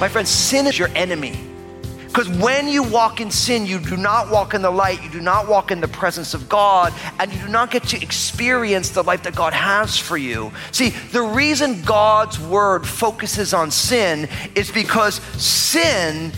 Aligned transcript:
My 0.00 0.08
friends, 0.08 0.30
sin 0.30 0.66
is 0.66 0.78
your 0.78 0.88
enemy. 0.94 1.38
Because 2.12 2.28
when 2.28 2.66
you 2.66 2.82
walk 2.82 3.20
in 3.20 3.30
sin, 3.30 3.66
you 3.66 3.78
do 3.78 3.96
not 3.96 4.32
walk 4.32 4.52
in 4.52 4.62
the 4.62 4.70
light, 4.70 5.00
you 5.00 5.10
do 5.10 5.20
not 5.20 5.46
walk 5.46 5.70
in 5.70 5.80
the 5.80 5.86
presence 5.86 6.34
of 6.34 6.48
God, 6.48 6.92
and 7.20 7.32
you 7.32 7.40
do 7.40 7.48
not 7.48 7.70
get 7.70 7.84
to 7.84 8.02
experience 8.02 8.90
the 8.90 9.04
life 9.04 9.22
that 9.22 9.36
God 9.36 9.52
has 9.52 9.96
for 9.96 10.16
you. 10.16 10.50
See, 10.72 10.88
the 11.12 11.22
reason 11.22 11.80
God's 11.82 12.40
word 12.40 12.84
focuses 12.84 13.54
on 13.54 13.70
sin 13.70 14.28
is 14.56 14.72
because 14.72 15.22
sin 15.40 16.32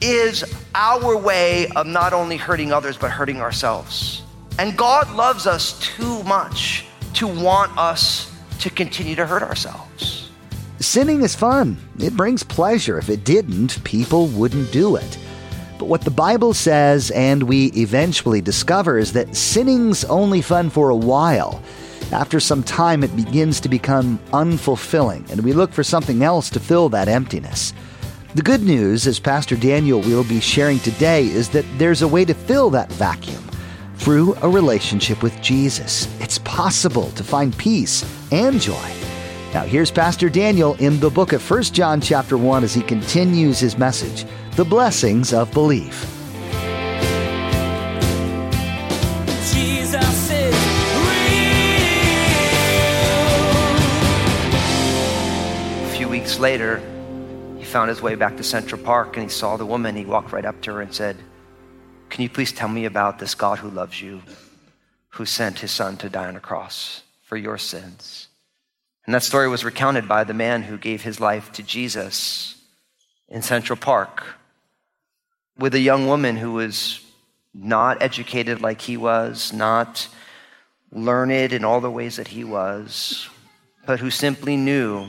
is 0.00 0.44
our 0.74 1.14
way 1.14 1.68
of 1.76 1.86
not 1.86 2.14
only 2.14 2.38
hurting 2.38 2.72
others, 2.72 2.96
but 2.96 3.10
hurting 3.10 3.42
ourselves. 3.42 4.22
And 4.58 4.78
God 4.78 5.14
loves 5.14 5.46
us 5.46 5.78
too 5.78 6.22
much 6.22 6.86
to 7.14 7.26
want 7.26 7.76
us 7.76 8.34
to 8.60 8.70
continue 8.70 9.14
to 9.16 9.26
hurt 9.26 9.42
ourselves. 9.42 10.17
Sinning 10.80 11.22
is 11.22 11.34
fun. 11.34 11.76
It 11.98 12.16
brings 12.16 12.44
pleasure. 12.44 12.98
If 12.98 13.08
it 13.08 13.24
didn't, 13.24 13.82
people 13.82 14.28
wouldn't 14.28 14.70
do 14.70 14.94
it. 14.94 15.18
But 15.76 15.86
what 15.86 16.02
the 16.02 16.10
Bible 16.10 16.54
says, 16.54 17.10
and 17.10 17.42
we 17.42 17.66
eventually 17.76 18.40
discover, 18.40 18.96
is 18.96 19.12
that 19.12 19.34
sinning's 19.34 20.04
only 20.04 20.40
fun 20.40 20.70
for 20.70 20.90
a 20.90 20.96
while. 20.96 21.62
After 22.12 22.38
some 22.38 22.62
time, 22.62 23.02
it 23.02 23.14
begins 23.16 23.60
to 23.60 23.68
become 23.68 24.18
unfulfilling, 24.32 25.28
and 25.30 25.42
we 25.42 25.52
look 25.52 25.72
for 25.72 25.82
something 25.82 26.22
else 26.22 26.48
to 26.50 26.60
fill 26.60 26.88
that 26.90 27.08
emptiness. 27.08 27.72
The 28.34 28.42
good 28.42 28.62
news, 28.62 29.06
as 29.06 29.18
Pastor 29.18 29.56
Daniel 29.56 30.00
will 30.00 30.24
be 30.24 30.40
sharing 30.40 30.78
today, 30.78 31.26
is 31.26 31.48
that 31.50 31.66
there's 31.76 32.02
a 32.02 32.08
way 32.08 32.24
to 32.24 32.34
fill 32.34 32.70
that 32.70 32.92
vacuum 32.92 33.42
through 33.96 34.36
a 34.42 34.48
relationship 34.48 35.22
with 35.24 35.40
Jesus. 35.42 36.08
It's 36.20 36.38
possible 36.38 37.10
to 37.10 37.24
find 37.24 37.56
peace 37.58 38.04
and 38.30 38.60
joy. 38.60 39.07
Now 39.54 39.62
here's 39.62 39.90
Pastor 39.90 40.28
Daniel 40.28 40.74
in 40.74 41.00
the 41.00 41.08
book 41.08 41.32
of 41.32 41.50
1 41.50 41.62
John 41.62 42.02
chapter 42.02 42.36
1 42.36 42.64
as 42.64 42.74
he 42.74 42.82
continues 42.82 43.58
his 43.58 43.78
message, 43.78 44.26
The 44.56 44.64
Blessings 44.64 45.32
of 45.32 45.50
Belief. 45.52 46.02
Jesus 49.50 50.30
is 50.30 50.54
real. 50.54 51.38
A 55.86 55.90
few 55.96 56.10
weeks 56.10 56.38
later, 56.38 56.82
he 57.56 57.64
found 57.64 57.88
his 57.88 58.02
way 58.02 58.16
back 58.16 58.36
to 58.36 58.44
Central 58.44 58.82
Park 58.82 59.16
and 59.16 59.24
he 59.24 59.30
saw 59.30 59.56
the 59.56 59.64
woman. 59.64 59.96
He 59.96 60.04
walked 60.04 60.30
right 60.30 60.44
up 60.44 60.60
to 60.62 60.74
her 60.74 60.82
and 60.82 60.94
said, 60.94 61.16
Can 62.10 62.22
you 62.22 62.28
please 62.28 62.52
tell 62.52 62.68
me 62.68 62.84
about 62.84 63.18
this 63.18 63.34
God 63.34 63.60
who 63.60 63.70
loves 63.70 64.02
you, 64.02 64.20
who 65.08 65.24
sent 65.24 65.60
his 65.60 65.70
son 65.70 65.96
to 65.96 66.10
die 66.10 66.26
on 66.26 66.36
a 66.36 66.40
cross 66.40 67.00
for 67.22 67.38
your 67.38 67.56
sins? 67.56 68.27
And 69.08 69.14
that 69.14 69.22
story 69.22 69.48
was 69.48 69.64
recounted 69.64 70.06
by 70.06 70.24
the 70.24 70.34
man 70.34 70.64
who 70.64 70.76
gave 70.76 71.00
his 71.00 71.18
life 71.18 71.50
to 71.52 71.62
Jesus 71.62 72.56
in 73.30 73.40
Central 73.40 73.78
Park 73.78 74.22
with 75.56 75.74
a 75.74 75.80
young 75.80 76.06
woman 76.06 76.36
who 76.36 76.52
was 76.52 77.00
not 77.54 78.02
educated 78.02 78.60
like 78.60 78.82
he 78.82 78.98
was, 78.98 79.50
not 79.50 80.08
learned 80.92 81.54
in 81.54 81.64
all 81.64 81.80
the 81.80 81.90
ways 81.90 82.16
that 82.16 82.28
he 82.28 82.44
was, 82.44 83.30
but 83.86 83.98
who 83.98 84.10
simply 84.10 84.58
knew 84.58 85.08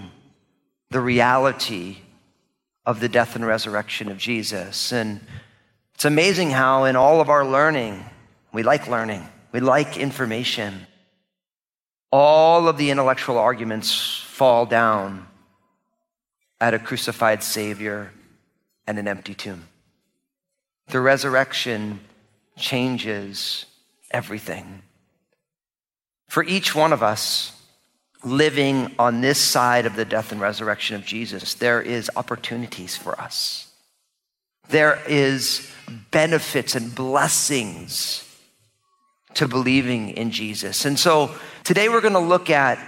the 0.91 1.02
reality 1.02 1.97
of 2.86 3.02
the 3.02 3.09
death 3.09 3.35
and 3.35 3.46
resurrection 3.46 4.09
of 4.09 4.18
Jesus. 4.18 4.94
And 4.94 5.19
it's 5.94 6.06
amazing 6.06 6.52
how, 6.52 6.85
in 6.85 6.96
all 6.96 7.19
of 7.19 7.29
our 7.29 7.46
learning, 7.46 8.06
we 8.53 8.63
like 8.63 8.88
learning, 8.88 9.28
we 9.52 9.59
like 9.59 9.97
information. 9.97 10.88
All 12.12 12.68
of 12.68 12.78
the 12.78 12.90
intellectual 12.90 13.38
arguments 13.38 14.24
fall 14.25 14.66
down 14.66 15.28
at 16.59 16.74
a 16.74 16.80
crucified 16.80 17.44
Savior 17.44 18.12
and 18.88 18.97
an 18.97 19.08
empty 19.08 19.34
tomb. 19.34 19.68
The 20.88 21.00
resurrection 21.00 22.00
changes 22.58 23.66
everything. 24.12 24.81
For 26.28 26.44
each 26.44 26.75
one 26.75 26.94
of 26.94 27.03
us 27.03 27.53
living 28.24 28.94
on 29.00 29.22
this 29.22 29.40
side 29.40 29.86
of 29.86 29.96
the 29.96 30.06
death 30.06 30.31
and 30.31 30.41
resurrection 30.41 30.96
of 30.96 31.06
Jesus, 31.06 31.53
there 31.53 31.81
is 31.81 32.09
opportunities 32.16 32.97
for 32.97 33.20
us. 33.20 33.72
There 34.70 35.00
is 35.08 35.72
benefits 36.12 36.76
and 36.76 36.94
blessings 36.94 38.28
to 39.35 39.47
believing 39.47 40.09
in 40.12 40.31
Jesus. 40.31 40.85
And 40.85 40.97
so 40.97 41.34
today 41.63 41.90
we're 41.90 42.01
going 42.01 42.13
to 42.13 42.19
look 42.19 42.50
at 42.50 42.79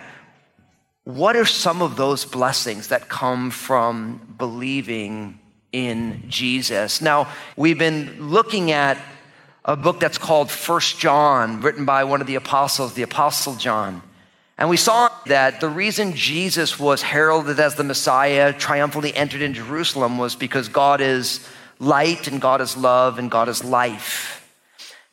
what 1.03 1.35
are 1.35 1.45
some 1.45 1.81
of 1.81 1.95
those 1.95 2.25
blessings 2.25 2.89
that 2.89 3.09
come 3.09 3.51
from 3.51 4.35
believing 4.37 5.39
in 5.71 6.23
Jesus. 6.27 7.01
Now, 7.01 7.27
we've 7.55 7.79
been 7.79 8.29
looking 8.29 8.71
at 8.71 8.97
a 9.65 9.75
book 9.75 9.99
that's 9.99 10.17
called 10.17 10.51
First 10.51 10.99
John, 10.99 11.61
written 11.61 11.85
by 11.85 12.03
one 12.03 12.21
of 12.21 12.27
the 12.27 12.35
apostles, 12.35 12.93
the 12.93 13.03
Apostle 13.03 13.55
John. 13.55 14.01
And 14.57 14.69
we 14.69 14.77
saw 14.77 15.09
that 15.25 15.59
the 15.59 15.69
reason 15.69 16.13
Jesus 16.13 16.79
was 16.79 17.01
heralded 17.01 17.59
as 17.59 17.75
the 17.75 17.83
Messiah, 17.83 18.53
triumphantly 18.53 19.15
entered 19.15 19.41
in 19.41 19.53
Jerusalem, 19.53 20.17
was 20.17 20.35
because 20.35 20.67
God 20.67 21.01
is 21.01 21.47
light 21.79 22.27
and 22.27 22.39
God 22.39 22.61
is 22.61 22.77
love 22.77 23.17
and 23.17 23.31
God 23.31 23.49
is 23.49 23.63
life. 23.63 24.40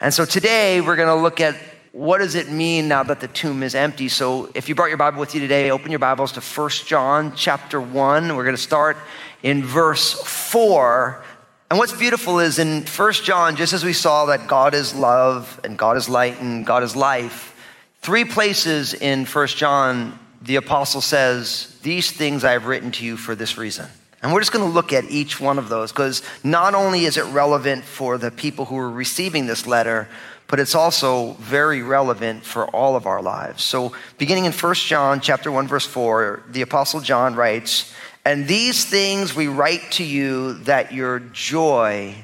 And 0.01 0.15
so 0.15 0.25
today 0.25 0.81
we're 0.81 0.95
going 0.95 1.09
to 1.09 1.21
look 1.21 1.41
at 1.41 1.57
what 1.91 2.19
does 2.19 2.37
it 2.37 2.49
mean 2.49 2.87
now 2.87 3.03
that 3.03 3.19
the 3.19 3.27
tomb 3.27 3.65
is 3.65 3.75
empty. 3.75 4.09
So 4.09 4.49
if 4.55 4.69
you 4.69 4.77
brought 4.77 4.91
your 4.91 4.97
Bible 4.97 5.19
with 5.19 5.35
you 5.35 5.41
today, 5.41 5.73
open 5.73 5.91
your 5.91 5.99
Bibles 5.99 6.31
to 6.33 6.41
1 6.41 6.71
John 6.87 7.35
chapter 7.35 7.81
1. 7.81 8.37
We're 8.37 8.45
going 8.45 8.55
to 8.55 8.63
start 8.63 8.97
in 9.43 9.65
verse 9.65 10.13
4. 10.13 11.25
And 11.69 11.81
what's 11.81 11.97
beautiful 11.97 12.39
is 12.39 12.61
in 12.61 12.85
1 12.85 13.13
John, 13.15 13.57
just 13.57 13.73
as 13.73 13.85
we 13.85 13.93
saw 13.93 14.27
that 14.27 14.47
God 14.47 14.73
is 14.73 14.95
love 14.95 15.61
and 15.65 15.77
God 15.77 15.97
is 15.97 16.09
light 16.09 16.41
and 16.41 16.65
God 16.65 16.85
is 16.85 16.95
life, 16.95 17.57
three 18.01 18.25
places 18.25 18.95
in 18.95 19.27
1 19.27 19.47
John, 19.49 20.17
the 20.41 20.57
apostle 20.57 21.01
says, 21.01 21.77
These 21.83 22.13
things 22.13 22.45
I 22.45 22.53
have 22.53 22.67
written 22.67 22.93
to 22.93 23.05
you 23.05 23.17
for 23.17 23.35
this 23.35 23.59
reason. 23.59 23.89
And 24.23 24.33
we're 24.33 24.41
just 24.41 24.53
going 24.53 24.65
to 24.65 24.71
look 24.71 24.93
at 24.93 25.05
each 25.11 25.41
one 25.41 25.59
of 25.59 25.69
those 25.69 25.93
because 25.93 26.23
not 26.43 26.75
only 26.75 27.05
is 27.05 27.17
it 27.17 27.25
relevant 27.27 27.85
for 27.85 28.19
the 28.19 28.31
people 28.31 28.65
who 28.65 28.77
are 28.77 28.91
receiving 28.91 29.47
this 29.47 29.67
letter, 29.67 30.09
but 30.49 30.59
it's 30.59 30.75
also 30.75 31.35
very 31.35 31.83
relevant 31.83 32.45
for 32.45 32.67
all 32.69 32.97
of 32.97 33.07
our 33.07 33.23
lives. 33.23 33.63
So 33.63 33.93
beginning 34.17 34.47
in 34.47 34.53
1 34.53 34.75
John 34.75 35.21
chapter 35.21 35.53
1 35.53 35.69
verse 35.69 35.87
4, 35.87 36.43
the 36.49 36.63
apostle 36.63 37.01
John 37.01 37.37
writes, 37.37 37.93
"And 38.25 38.49
these 38.49 38.85
things 38.85 39.37
we 39.37 39.47
write 39.47 39.93
to 39.93 40.05
you 40.05 40.55
that 40.65 40.93
your 40.93 41.21
joy 41.21 42.15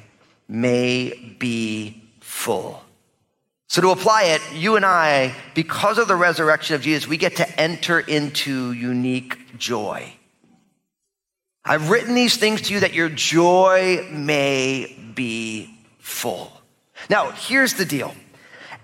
may 0.49 1.37
be 1.39 2.03
full." 2.21 2.83
So 3.69 3.83
to 3.83 3.91
apply 3.91 4.25
it, 4.25 4.43
you 4.53 4.77
and 4.77 4.85
I, 4.85 5.35
because 5.55 5.99
of 5.99 6.09
the 6.09 6.17
resurrection 6.17 6.75
of 6.75 6.83
Jesus, 6.83 7.09
we 7.09 7.19
get 7.19 7.37
to 7.37 7.61
enter 7.61 8.01
into 8.01 8.73
unique 8.73 9.59
joy. 9.59 10.15
I've 11.65 11.89
written 11.89 12.15
these 12.15 12.37
things 12.37 12.63
to 12.63 12.75
you 12.75 12.81
that 12.81 12.93
your 12.93 13.09
joy 13.09 14.07
may 14.11 14.95
be 15.15 15.75
full. 15.99 16.53
Now, 17.09 17.31
here's 17.31 17.75
the 17.75 17.87
deal. 17.87 18.15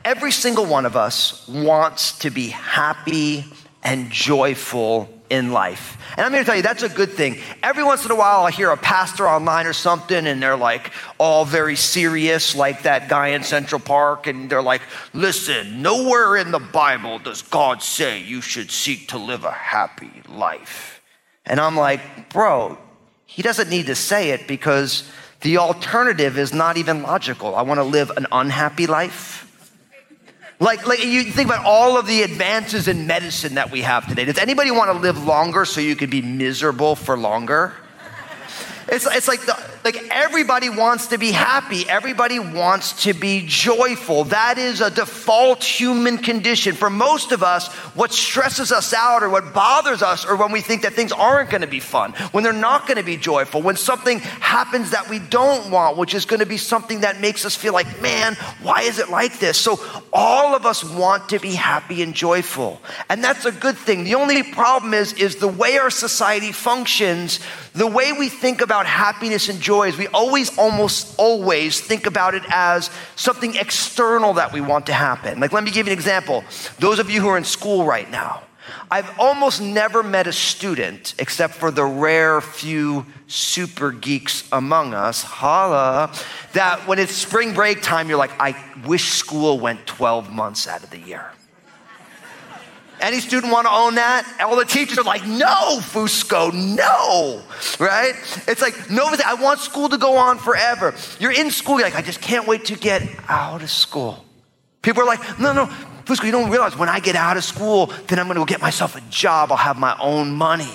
Every 0.04 0.32
single 0.32 0.64
one 0.64 0.86
of 0.86 0.96
us 0.96 1.46
wants 1.46 2.18
to 2.20 2.30
be 2.30 2.48
happy 2.48 3.44
and 3.82 4.10
joyful 4.10 5.10
in 5.28 5.52
life. 5.52 5.98
And 6.16 6.24
I'm 6.24 6.32
here 6.32 6.40
to 6.40 6.46
tell 6.46 6.56
you 6.56 6.62
that's 6.62 6.82
a 6.82 6.88
good 6.88 7.10
thing. 7.10 7.38
Every 7.62 7.84
once 7.84 8.04
in 8.04 8.10
a 8.10 8.16
while, 8.16 8.44
I 8.44 8.50
hear 8.50 8.70
a 8.70 8.76
pastor 8.76 9.28
online 9.28 9.66
or 9.66 9.72
something, 9.74 10.26
and 10.26 10.42
they're 10.42 10.56
like 10.56 10.90
all 11.18 11.44
very 11.44 11.76
serious, 11.76 12.54
like 12.56 12.82
that 12.82 13.08
guy 13.08 13.28
in 13.28 13.42
Central 13.42 13.80
Park, 13.80 14.26
and 14.26 14.50
they're 14.50 14.62
like, 14.62 14.82
listen, 15.12 15.82
nowhere 15.82 16.36
in 16.36 16.50
the 16.50 16.58
Bible 16.58 17.18
does 17.18 17.42
God 17.42 17.82
say 17.82 18.22
you 18.22 18.40
should 18.40 18.70
seek 18.70 19.08
to 19.08 19.18
live 19.18 19.44
a 19.44 19.52
happy 19.52 20.10
life. 20.28 20.99
And 21.46 21.60
I'm 21.60 21.76
like, 21.76 22.30
bro, 22.30 22.78
he 23.26 23.42
doesn't 23.42 23.70
need 23.70 23.86
to 23.86 23.94
say 23.94 24.30
it 24.30 24.46
because 24.46 25.08
the 25.40 25.58
alternative 25.58 26.38
is 26.38 26.52
not 26.52 26.76
even 26.76 27.02
logical. 27.02 27.54
I 27.54 27.62
want 27.62 27.78
to 27.78 27.84
live 27.84 28.10
an 28.10 28.26
unhappy 28.30 28.86
life. 28.86 29.46
Like, 30.58 30.86
like 30.86 31.02
you 31.02 31.24
think 31.24 31.48
about 31.48 31.64
all 31.64 31.96
of 31.96 32.06
the 32.06 32.22
advances 32.22 32.86
in 32.86 33.06
medicine 33.06 33.54
that 33.54 33.70
we 33.70 33.80
have 33.80 34.06
today. 34.06 34.26
Does 34.26 34.36
anybody 34.36 34.70
want 34.70 34.92
to 34.92 34.98
live 34.98 35.24
longer 35.24 35.64
so 35.64 35.80
you 35.80 35.96
can 35.96 36.10
be 36.10 36.20
miserable 36.20 36.94
for 36.94 37.16
longer? 37.16 37.72
It's, 38.88 39.06
it's 39.06 39.28
like 39.28 39.40
the, 39.46 39.56
like 39.84 39.96
everybody 40.10 40.68
wants 40.68 41.08
to 41.08 41.18
be 41.18 41.32
happy. 41.32 41.88
Everybody 41.88 42.38
wants 42.38 43.04
to 43.04 43.14
be 43.14 43.44
joyful. 43.46 44.24
That 44.24 44.58
is 44.58 44.80
a 44.80 44.90
default 44.90 45.64
human 45.64 46.18
condition. 46.18 46.74
For 46.74 46.90
most 46.90 47.32
of 47.32 47.42
us, 47.42 47.72
what 47.94 48.12
stresses 48.12 48.72
us 48.72 48.92
out 48.92 49.22
or 49.22 49.30
what 49.30 49.54
bothers 49.54 50.02
us 50.02 50.26
or 50.26 50.36
when 50.36 50.52
we 50.52 50.60
think 50.60 50.82
that 50.82 50.92
things 50.92 51.12
aren't 51.12 51.50
going 51.50 51.62
to 51.62 51.66
be 51.66 51.80
fun, 51.80 52.12
when 52.32 52.44
they're 52.44 52.52
not 52.52 52.86
going 52.86 52.98
to 52.98 53.02
be 53.02 53.16
joyful, 53.16 53.62
when 53.62 53.76
something 53.76 54.18
happens 54.18 54.90
that 54.90 55.08
we 55.08 55.18
don't 55.18 55.70
want, 55.70 55.96
which 55.96 56.14
is 56.14 56.26
going 56.26 56.40
to 56.40 56.46
be 56.46 56.58
something 56.58 57.00
that 57.00 57.20
makes 57.20 57.46
us 57.46 57.56
feel 57.56 57.72
like, 57.72 58.02
man, 58.02 58.34
why 58.62 58.82
is 58.82 58.98
it 58.98 59.08
like 59.08 59.38
this? 59.38 59.58
So 59.58 59.80
all 60.12 60.54
of 60.54 60.66
us 60.66 60.84
want 60.84 61.30
to 61.30 61.38
be 61.38 61.52
happy 61.52 62.02
and 62.02 62.14
joyful. 62.14 62.80
And 63.08 63.24
that's 63.24 63.46
a 63.46 63.52
good 63.52 63.78
thing. 63.78 64.04
The 64.04 64.16
only 64.16 64.42
problem 64.42 64.92
is, 64.92 65.14
is 65.14 65.36
the 65.36 65.48
way 65.48 65.78
our 65.78 65.90
society 65.90 66.52
functions, 66.52 67.40
the 67.72 67.86
way 67.86 68.12
we 68.12 68.28
think 68.28 68.60
about 68.60 68.84
happiness 68.84 69.48
and 69.48 69.58
joy 69.60 69.69
we 69.70 70.06
always, 70.08 70.56
almost 70.58 71.14
always 71.18 71.80
think 71.80 72.06
about 72.06 72.34
it 72.34 72.42
as 72.48 72.90
something 73.16 73.54
external 73.54 74.34
that 74.34 74.52
we 74.52 74.60
want 74.60 74.86
to 74.86 74.92
happen. 74.92 75.40
Like, 75.40 75.52
let 75.52 75.64
me 75.64 75.70
give 75.70 75.86
you 75.86 75.92
an 75.92 75.98
example. 75.98 76.44
Those 76.78 76.98
of 76.98 77.10
you 77.10 77.20
who 77.20 77.28
are 77.28 77.38
in 77.38 77.44
school 77.44 77.84
right 77.84 78.10
now, 78.10 78.42
I've 78.90 79.18
almost 79.18 79.60
never 79.60 80.02
met 80.02 80.26
a 80.26 80.32
student, 80.32 81.14
except 81.18 81.54
for 81.54 81.70
the 81.70 81.84
rare 81.84 82.40
few 82.40 83.06
super 83.26 83.92
geeks 83.92 84.48
among 84.52 84.94
us, 84.94 85.22
holla, 85.22 86.12
that 86.52 86.86
when 86.86 86.98
it's 86.98 87.12
spring 87.12 87.54
break 87.54 87.82
time, 87.82 88.08
you're 88.08 88.18
like, 88.18 88.32
I 88.40 88.56
wish 88.86 89.10
school 89.10 89.58
went 89.58 89.86
12 89.86 90.30
months 90.30 90.66
out 90.66 90.82
of 90.82 90.90
the 90.90 90.98
year. 90.98 91.30
Any 93.00 93.20
student 93.20 93.52
want 93.52 93.66
to 93.66 93.72
own 93.72 93.94
that? 93.96 94.40
All 94.40 94.56
the 94.56 94.64
teachers 94.64 94.98
are 94.98 95.04
like, 95.04 95.26
no, 95.26 95.78
Fusco, 95.80 96.52
no, 96.52 97.42
right? 97.78 98.14
It's 98.46 98.60
like, 98.60 98.90
no, 98.90 99.08
I 99.26 99.34
want 99.34 99.60
school 99.60 99.88
to 99.88 99.98
go 99.98 100.16
on 100.16 100.38
forever. 100.38 100.94
You're 101.18 101.32
in 101.32 101.50
school, 101.50 101.78
you're 101.78 101.88
like, 101.88 101.96
I 101.96 102.02
just 102.02 102.20
can't 102.20 102.46
wait 102.46 102.66
to 102.66 102.76
get 102.76 103.02
out 103.28 103.62
of 103.62 103.70
school. 103.70 104.24
People 104.82 105.02
are 105.02 105.06
like, 105.06 105.38
no, 105.38 105.52
no, 105.52 105.66
Fusco, 106.04 106.24
you 106.24 106.32
don't 106.32 106.50
realize 106.50 106.76
when 106.76 106.88
I 106.88 107.00
get 107.00 107.16
out 107.16 107.36
of 107.36 107.44
school, 107.44 107.86
then 108.08 108.18
I'm 108.18 108.26
going 108.26 108.34
to 108.34 108.40
go 108.40 108.44
get 108.44 108.60
myself 108.60 108.96
a 108.96 109.00
job. 109.10 109.50
I'll 109.50 109.58
have 109.58 109.78
my 109.78 109.96
own 109.98 110.32
money. 110.32 110.70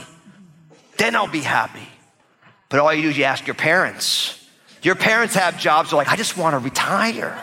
Then 0.98 1.16
I'll 1.16 1.28
be 1.28 1.42
happy. 1.42 1.88
But 2.70 2.80
all 2.80 2.94
you 2.94 3.04
do 3.04 3.10
is 3.10 3.18
you 3.18 3.26
ask 3.26 3.46
your 3.46 3.56
parents. 3.56 4.48
Your 4.82 4.96
parents 4.96 5.34
have 5.36 5.60
jobs, 5.60 5.90
they're 5.90 5.98
like, 5.98 6.10
I 6.10 6.16
just 6.16 6.38
want 6.38 6.54
to 6.54 6.60
retire. 6.60 7.38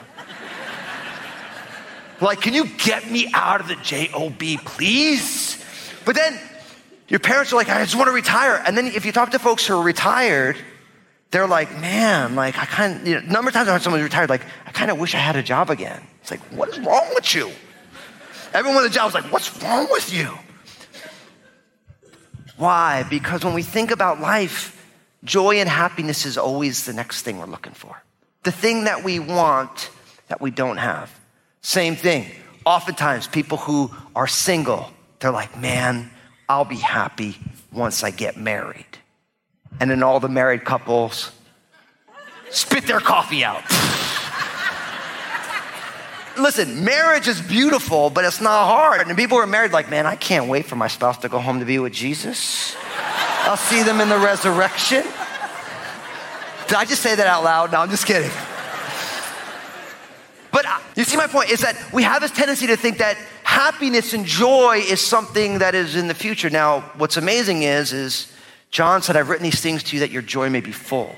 Like, 2.23 2.41
can 2.41 2.55
you 2.55 2.67
get 2.79 3.11
me 3.11 3.29
out 3.35 3.61
of 3.61 3.69
the 3.69 3.75
job, 3.77 4.39
please? 4.65 5.63
But 6.05 6.15
then 6.15 6.39
your 7.09 7.21
parents 7.21 7.53
are 7.53 7.57
like, 7.57 7.69
I 7.69 7.83
just 7.83 7.97
want 7.97 8.09
to 8.09 8.13
retire. 8.13 8.63
And 8.65 8.77
then 8.77 8.87
if 8.87 9.05
you 9.05 9.13
talk 9.13 9.33
to 9.33 9.39
folks 9.39 9.67
who 9.67 9.77
are 9.77 9.83
retired, 9.83 10.57
they're 11.33 11.49
like, 11.49 11.73
man, 11.81 12.37
like 12.37 12.59
I 12.59 12.65
kind 12.65 13.01
of, 13.01 13.09
you 13.09 13.21
know, 13.21 13.21
number 13.23 13.49
of 13.49 13.55
times 13.55 13.69
I 13.69 13.73
heard 13.73 13.83
someone 13.83 14.03
retired, 14.03 14.31
like, 14.31 14.45
I 14.67 14.71
kind 14.71 14.91
of 14.91 14.99
wish 14.99 15.15
I 15.15 15.19
had 15.19 15.35
a 15.37 15.43
job 15.43 15.69
again. 15.69 16.01
It's 16.21 16.31
like, 16.31 16.41
what 16.53 16.69
is 16.69 16.79
wrong 16.81 17.11
with 17.15 17.35
you? 17.35 17.51
Everyone 18.55 18.83
with 18.83 18.93
a 18.93 18.95
job 18.95 19.09
is 19.09 19.15
like, 19.15 19.33
what's 19.33 19.63
wrong 19.63 19.89
with 19.91 20.13
you? 20.13 20.31
Why? 22.57 23.05
Because 23.09 23.45
when 23.45 23.55
we 23.55 23.63
think 23.63 23.91
about 23.91 24.21
life, 24.21 24.79
joy 25.25 25.57
and 25.57 25.69
happiness 25.69 26.25
is 26.25 26.39
always 26.39 26.85
the 26.85 26.93
next 26.93 27.23
thing 27.23 27.39
we're 27.39 27.47
looking 27.47 27.73
for. 27.73 28.03
The 28.45 28.53
thing 28.53 28.85
that 28.85 29.03
we 29.03 29.19
want 29.19 29.91
that 30.29 30.41
we 30.41 30.51
don't 30.51 30.77
have. 30.77 31.19
Same 31.63 31.97
thing. 31.97 32.27
Oftentimes, 32.67 33.27
people 33.29 33.57
who 33.57 33.91
are 34.15 34.27
single, 34.27 34.91
they're 35.21 35.31
like, 35.31 35.59
man, 35.59 36.11
I'll 36.49 36.65
be 36.65 36.77
happy 36.77 37.37
once 37.73 38.03
I 38.03 38.11
get 38.11 38.37
married. 38.37 38.85
And 39.81 39.91
then 39.91 40.03
all 40.03 40.21
the 40.21 40.29
married 40.29 40.65
couples 40.65 41.33
spit 42.51 42.87
their 42.87 43.01
coffee 43.01 43.45
out. 43.45 43.63
Listen, 46.39 46.85
marriage 46.85 47.29
is 47.29 47.41
beautiful, 47.41 48.11
but 48.11 48.25
it's 48.25 48.41
not 48.41 48.67
hard. 48.67 49.07
And 49.07 49.17
people 49.17 49.37
who 49.37 49.43
are 49.43 49.47
married, 49.47 49.73
like, 49.73 49.91
man, 49.91 50.07
I 50.07 50.17
can't 50.17 50.49
wait 50.49 50.67
for 50.67 50.77
my 50.77 50.89
spouse 50.89 51.19
to 51.19 51.29
go 51.29 51.39
home 51.39 51.61
to 51.61 51.65
be 51.65 51.79
with 51.79 51.93
Jesus. 51.93 52.75
I'll 53.45 53.57
see 53.57 53.83
them 53.83 54.01
in 54.01 54.09
the 54.09 54.19
resurrection. 54.19 55.03
Did 56.69 56.77
I 56.77 56.85
just 56.87 57.03
say 57.03 57.15
that 57.15 57.27
out 57.27 57.45
loud? 57.45 57.73
No, 57.73 57.81
I'm 57.81 57.91
just 57.91 58.07
kidding. 58.07 58.31
You 60.95 61.05
see, 61.05 61.17
my 61.17 61.27
point 61.27 61.51
is 61.51 61.61
that 61.61 61.77
we 61.93 62.03
have 62.03 62.21
this 62.21 62.31
tendency 62.31 62.67
to 62.67 62.77
think 62.77 62.99
that 62.99 63.17
happiness 63.45 64.13
and 64.13 64.27
joy 64.27 64.83
is 64.87 65.01
something 65.01 65.59
that 65.59 65.75
is 65.75 65.97
in 65.97 66.07
the 66.07 66.15
future. 66.15 66.51
Now, 66.51 66.81
what's 66.97 67.17
amazing 67.17 67.63
is, 67.63 67.93
is 67.93 68.33
John 68.71 69.03
said, 69.03 69.17
I've 69.17 69.29
written 69.29 69.45
these 69.45 69.61
things 69.61 69.83
to 69.85 69.97
you 69.97 70.01
that 70.01 70.11
your 70.11 70.23
joy 70.23 70.51
may 70.51 70.61
be 70.61 70.73
full. 70.73 71.15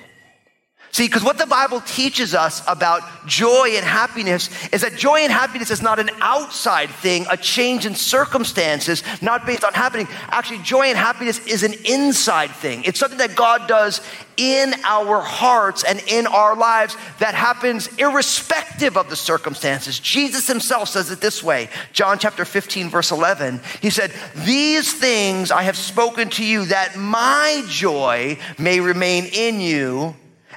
See, 0.94 1.08
because 1.08 1.24
what 1.24 1.38
the 1.38 1.46
Bible 1.46 1.80
teaches 1.80 2.36
us 2.36 2.62
about 2.68 3.02
joy 3.26 3.70
and 3.70 3.84
happiness 3.84 4.48
is 4.72 4.82
that 4.82 4.96
joy 4.96 5.22
and 5.22 5.32
happiness 5.32 5.72
is 5.72 5.82
not 5.82 5.98
an 5.98 6.08
outside 6.20 6.88
thing, 6.88 7.26
a 7.28 7.36
change 7.36 7.84
in 7.84 7.96
circumstances, 7.96 9.02
not 9.20 9.44
based 9.44 9.64
on 9.64 9.72
happening. 9.72 10.06
Actually, 10.28 10.58
joy 10.58 10.82
and 10.82 10.96
happiness 10.96 11.44
is 11.48 11.64
an 11.64 11.74
inside 11.84 12.52
thing. 12.52 12.84
It's 12.84 13.00
something 13.00 13.18
that 13.18 13.34
God 13.34 13.66
does 13.66 14.02
in 14.36 14.72
our 14.84 15.20
hearts 15.20 15.82
and 15.82 16.00
in 16.06 16.28
our 16.28 16.54
lives 16.54 16.96
that 17.18 17.34
happens 17.34 17.88
irrespective 17.96 18.96
of 18.96 19.10
the 19.10 19.16
circumstances. 19.16 19.98
Jesus 19.98 20.46
himself 20.46 20.90
says 20.90 21.10
it 21.10 21.20
this 21.20 21.42
way 21.42 21.70
John 21.92 22.20
chapter 22.20 22.44
15, 22.44 22.88
verse 22.88 23.10
11. 23.10 23.60
He 23.82 23.90
said, 23.90 24.12
These 24.46 24.92
things 24.92 25.50
I 25.50 25.62
have 25.62 25.76
spoken 25.76 26.30
to 26.30 26.44
you 26.44 26.66
that 26.66 26.96
my 26.96 27.64
joy 27.66 28.38
may 28.58 28.78
remain 28.78 29.24
in 29.32 29.60
you 29.60 30.14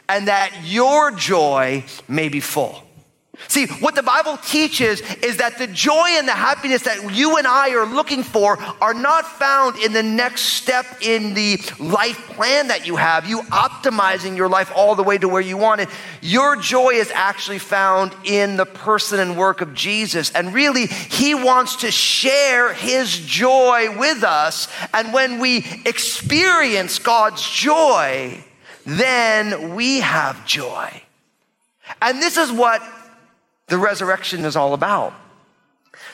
and 0.09 0.27
that 0.27 0.51
your 0.63 1.11
joy 1.11 1.83
may 2.07 2.29
be 2.29 2.39
full. 2.39 2.83
See, 3.47 3.67
what 3.67 3.95
the 3.95 4.03
Bible 4.03 4.37
teaches 4.37 5.01
is 5.21 5.37
that 5.37 5.57
the 5.57 5.67
joy 5.67 6.07
and 6.09 6.27
the 6.27 6.33
happiness 6.33 6.83
that 6.83 7.15
you 7.15 7.37
and 7.37 7.45
I 7.45 7.69
are 7.75 7.85
looking 7.85 8.23
for 8.23 8.57
are 8.81 8.95
not 8.95 9.25
found 9.25 9.77
in 9.77 9.93
the 9.93 10.01
next 10.01 10.41
step 10.41 10.85
in 11.01 11.33
the 11.35 11.59
life 11.79 12.17
plan 12.29 12.69
that 12.69 12.87
you 12.87 12.95
have, 12.95 13.27
you 13.27 13.41
optimizing 13.43 14.35
your 14.35 14.49
life 14.49 14.71
all 14.75 14.95
the 14.95 15.03
way 15.03 15.19
to 15.19 15.29
where 15.29 15.41
you 15.41 15.55
want 15.55 15.81
it. 15.81 15.89
Your 16.21 16.55
joy 16.55 16.89
is 16.89 17.11
actually 17.13 17.59
found 17.59 18.13
in 18.23 18.57
the 18.57 18.65
person 18.65 19.19
and 19.19 19.37
work 19.37 19.61
of 19.61 19.73
Jesus. 19.75 20.31
And 20.31 20.53
really, 20.53 20.87
He 20.87 21.35
wants 21.35 21.77
to 21.77 21.91
share 21.91 22.73
His 22.73 23.17
joy 23.17 23.97
with 23.97 24.23
us. 24.23 24.67
And 24.93 25.13
when 25.13 25.39
we 25.39 25.57
experience 25.85 26.97
God's 26.97 27.47
joy, 27.47 28.43
then 28.87 29.75
we 29.75 29.99
have 29.99 30.45
joy. 30.45 30.89
And 32.01 32.21
this 32.21 32.37
is 32.37 32.49
what 32.53 32.81
the 33.67 33.77
resurrection 33.77 34.45
is 34.45 34.55
all 34.55 34.73
about. 34.73 35.13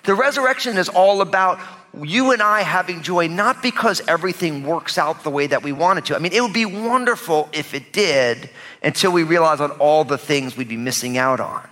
The 0.06 0.16
resurrection 0.16 0.78
is 0.78 0.90
all 0.90 1.22
about 1.22 1.60
you 2.02 2.32
and 2.32 2.42
I 2.42 2.62
having 2.64 3.04
joy, 3.04 3.28
not 3.28 3.62
because 3.62 4.02
everything 4.08 4.64
works 4.64 4.98
out 4.98 5.24
the 5.24 5.30
way 5.30 5.46
that 5.46 5.62
we 5.62 5.72
want 5.72 6.00
it 6.00 6.06
to. 6.06 6.16
I 6.16 6.20
mean, 6.20 6.34
it 6.34 6.42
would 6.42 6.52
be 6.52 6.66
wonderful 6.66 7.48
if 7.54 7.76
it 7.76 7.94
did 7.94 8.50
until 8.82 9.12
we 9.12 9.22
realize 9.22 9.62
on 9.62 9.70
all 9.74 10.04
the 10.04 10.18
things 10.18 10.58
we'd 10.58 10.68
be 10.68 10.76
missing 10.76 11.16
out 11.16 11.40
on. 11.40 11.70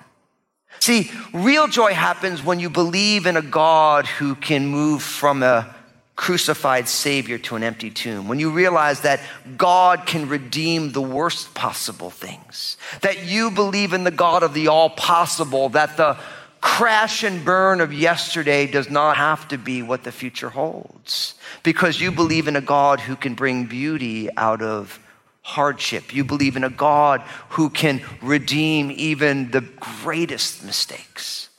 See, 0.80 1.10
real 1.34 1.68
joy 1.68 1.94
happens 1.94 2.44
when 2.44 2.60
you 2.60 2.70
believe 2.70 3.26
in 3.26 3.38
a 3.38 3.42
God 3.42 4.06
who 4.06 4.36
can 4.36 4.68
move 4.68 5.02
from 5.02 5.42
a 5.42 5.76
crucified 6.16 6.88
Savior 6.88 7.38
to 7.40 7.56
an 7.56 7.64
empty 7.64 7.90
tomb, 7.90 8.28
when 8.28 8.40
you 8.40 8.52
realize 8.52 9.02
that 9.02 9.22
God 9.58 10.06
can 10.06 10.30
redeem 10.30 10.92
the 10.92 11.02
worst 11.02 11.54
possible 11.54 12.10
things, 12.10 12.78
that 13.02 13.26
you 13.26 13.50
believe 13.50 13.94
in 13.94 14.04
the 14.04 14.12
God 14.12 14.44
of 14.44 14.54
the 14.54 14.68
all 14.68 14.90
possible, 14.90 15.70
that 15.70 15.98
the 15.98 16.18
crash 16.60 17.24
and 17.24 17.44
burn 17.44 17.82
of 17.82 17.92
yesterday 17.92 18.68
does 18.68 18.90
not 18.90 19.18
have 19.18 19.48
to 19.48 19.58
be 19.58 19.82
what 19.82 20.04
the 20.04 20.12
future 20.12 20.50
holds, 20.50 21.34
because 21.64 22.00
you 22.00 22.12
believe 22.12 22.48
in 22.48 22.56
a 22.56 22.62
God 22.62 23.00
who 23.00 23.16
can 23.16 23.34
bring 23.34 23.66
beauty 23.66 24.30
out 24.38 24.62
of 24.62 25.00
hardship. 25.42 26.14
You 26.14 26.24
believe 26.24 26.56
in 26.56 26.64
a 26.64 26.70
God 26.70 27.22
who 27.50 27.72
can 27.72 28.02
redeem 28.22 28.92
even 28.92 29.50
the 29.50 29.62
greatest 29.62 30.64
mistakes. 30.64 31.50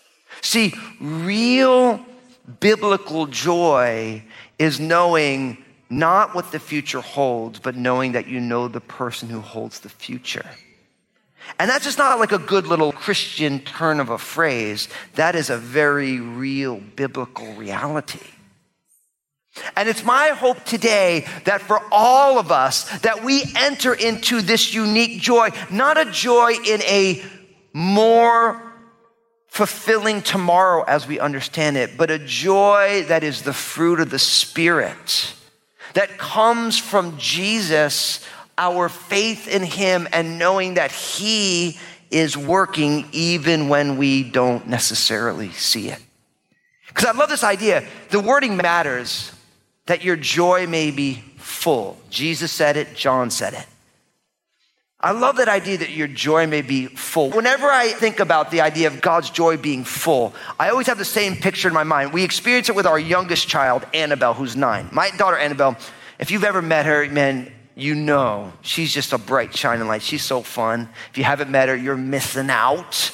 See, 0.40 0.72
real 1.00 2.04
biblical 2.60 3.26
joy 3.26 4.22
is 4.62 4.78
knowing 4.78 5.58
not 5.90 6.36
what 6.36 6.52
the 6.52 6.60
future 6.60 7.00
holds, 7.00 7.58
but 7.58 7.74
knowing 7.74 8.12
that 8.12 8.28
you 8.28 8.40
know 8.40 8.68
the 8.68 8.80
person 8.80 9.28
who 9.28 9.40
holds 9.40 9.80
the 9.80 9.88
future. 9.88 10.48
And 11.58 11.68
that's 11.68 11.84
just 11.84 11.98
not 11.98 12.20
like 12.20 12.30
a 12.30 12.38
good 12.38 12.68
little 12.68 12.92
Christian 12.92 13.58
turn 13.58 13.98
of 13.98 14.08
a 14.08 14.18
phrase. 14.18 14.88
That 15.16 15.34
is 15.34 15.50
a 15.50 15.56
very 15.56 16.20
real 16.20 16.76
biblical 16.94 17.52
reality. 17.54 18.24
And 19.76 19.88
it's 19.88 20.04
my 20.04 20.28
hope 20.28 20.64
today 20.64 21.26
that 21.44 21.60
for 21.60 21.82
all 21.90 22.38
of 22.38 22.52
us 22.52 22.88
that 23.00 23.24
we 23.24 23.42
enter 23.56 23.92
into 23.92 24.42
this 24.42 24.72
unique 24.72 25.20
joy, 25.20 25.50
not 25.72 25.98
a 25.98 26.10
joy 26.10 26.52
in 26.64 26.80
a 26.82 27.22
more 27.72 28.71
fulfilling 29.52 30.22
tomorrow 30.22 30.82
as 30.84 31.06
we 31.06 31.20
understand 31.20 31.76
it, 31.76 31.98
but 31.98 32.10
a 32.10 32.18
joy 32.18 33.04
that 33.08 33.22
is 33.22 33.42
the 33.42 33.52
fruit 33.52 34.00
of 34.00 34.08
the 34.08 34.18
Spirit 34.18 35.34
that 35.92 36.16
comes 36.16 36.78
from 36.78 37.18
Jesus 37.18 38.26
our 38.56 38.88
faith 38.88 39.48
in 39.48 39.62
Him 39.62 40.08
and 40.10 40.38
knowing 40.38 40.74
that 40.74 40.90
He 40.90 41.78
is 42.10 42.34
working 42.34 43.06
even 43.12 43.68
when 43.68 43.98
we 43.98 44.22
don't 44.22 44.68
necessarily 44.68 45.50
see 45.50 45.90
it. 45.90 45.98
Because 46.88 47.04
I 47.04 47.12
love 47.12 47.28
this 47.28 47.44
idea. 47.44 47.86
The 48.08 48.20
wording 48.20 48.56
matters 48.56 49.32
that 49.84 50.02
your 50.02 50.16
joy 50.16 50.66
may 50.66 50.90
be 50.90 51.16
full. 51.36 51.98
Jesus 52.08 52.52
said 52.52 52.78
it, 52.78 52.96
John 52.96 53.30
said 53.30 53.52
it. 53.52 53.66
I 55.04 55.10
love 55.10 55.38
that 55.38 55.48
idea 55.48 55.78
that 55.78 55.90
your 55.90 56.06
joy 56.06 56.46
may 56.46 56.62
be 56.62 56.86
full. 56.86 57.30
Whenever 57.30 57.68
I 57.68 57.88
think 57.88 58.20
about 58.20 58.52
the 58.52 58.60
idea 58.60 58.86
of 58.86 59.00
God's 59.00 59.30
joy 59.30 59.56
being 59.56 59.82
full, 59.82 60.32
I 60.60 60.70
always 60.70 60.86
have 60.86 60.98
the 60.98 61.04
same 61.04 61.34
picture 61.34 61.66
in 61.66 61.74
my 61.74 61.82
mind. 61.82 62.12
We 62.12 62.22
experience 62.22 62.68
it 62.68 62.76
with 62.76 62.86
our 62.86 63.00
youngest 63.00 63.48
child, 63.48 63.84
Annabelle, 63.92 64.34
who's 64.34 64.54
nine. 64.54 64.88
My 64.92 65.10
daughter, 65.10 65.36
Annabelle, 65.36 65.76
if 66.20 66.30
you've 66.30 66.44
ever 66.44 66.62
met 66.62 66.86
her, 66.86 67.08
man, 67.08 67.50
you 67.74 67.96
know 67.96 68.52
she's 68.60 68.92
just 68.92 69.12
a 69.12 69.18
bright, 69.18 69.56
shining 69.56 69.88
light. 69.88 70.02
She's 70.02 70.22
so 70.22 70.40
fun. 70.40 70.88
If 71.10 71.18
you 71.18 71.24
haven't 71.24 71.50
met 71.50 71.68
her, 71.68 71.74
you're 71.74 71.96
missing 71.96 72.48
out. 72.48 73.10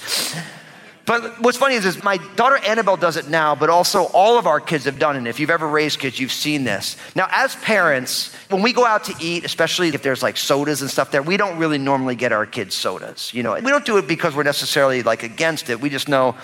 But 1.08 1.40
what's 1.40 1.56
funny 1.56 1.74
is, 1.74 1.86
is 1.86 2.04
my 2.04 2.18
daughter 2.36 2.58
Annabelle 2.58 2.98
does 2.98 3.16
it 3.16 3.28
now, 3.28 3.54
but 3.54 3.70
also 3.70 4.04
all 4.08 4.38
of 4.38 4.46
our 4.46 4.60
kids 4.60 4.84
have 4.84 4.98
done 4.98 5.16
it. 5.16 5.26
If 5.26 5.40
you've 5.40 5.48
ever 5.48 5.66
raised 5.66 6.00
kids, 6.00 6.20
you've 6.20 6.30
seen 6.30 6.64
this. 6.64 6.98
Now, 7.16 7.28
as 7.30 7.56
parents, 7.56 8.34
when 8.50 8.60
we 8.60 8.74
go 8.74 8.84
out 8.84 9.04
to 9.04 9.14
eat, 9.18 9.46
especially 9.46 9.88
if 9.88 10.02
there's 10.02 10.22
like 10.22 10.36
sodas 10.36 10.82
and 10.82 10.90
stuff 10.90 11.10
there, 11.10 11.22
we 11.22 11.38
don't 11.38 11.56
really 11.56 11.78
normally 11.78 12.14
get 12.14 12.30
our 12.30 12.44
kids 12.44 12.74
sodas. 12.74 13.32
You 13.32 13.42
know, 13.42 13.54
we 13.54 13.62
don't 13.62 13.86
do 13.86 13.96
it 13.96 14.06
because 14.06 14.36
we're 14.36 14.42
necessarily 14.42 15.02
like 15.02 15.22
against 15.22 15.70
it. 15.70 15.80
We 15.80 15.88
just 15.88 16.10
know 16.10 16.36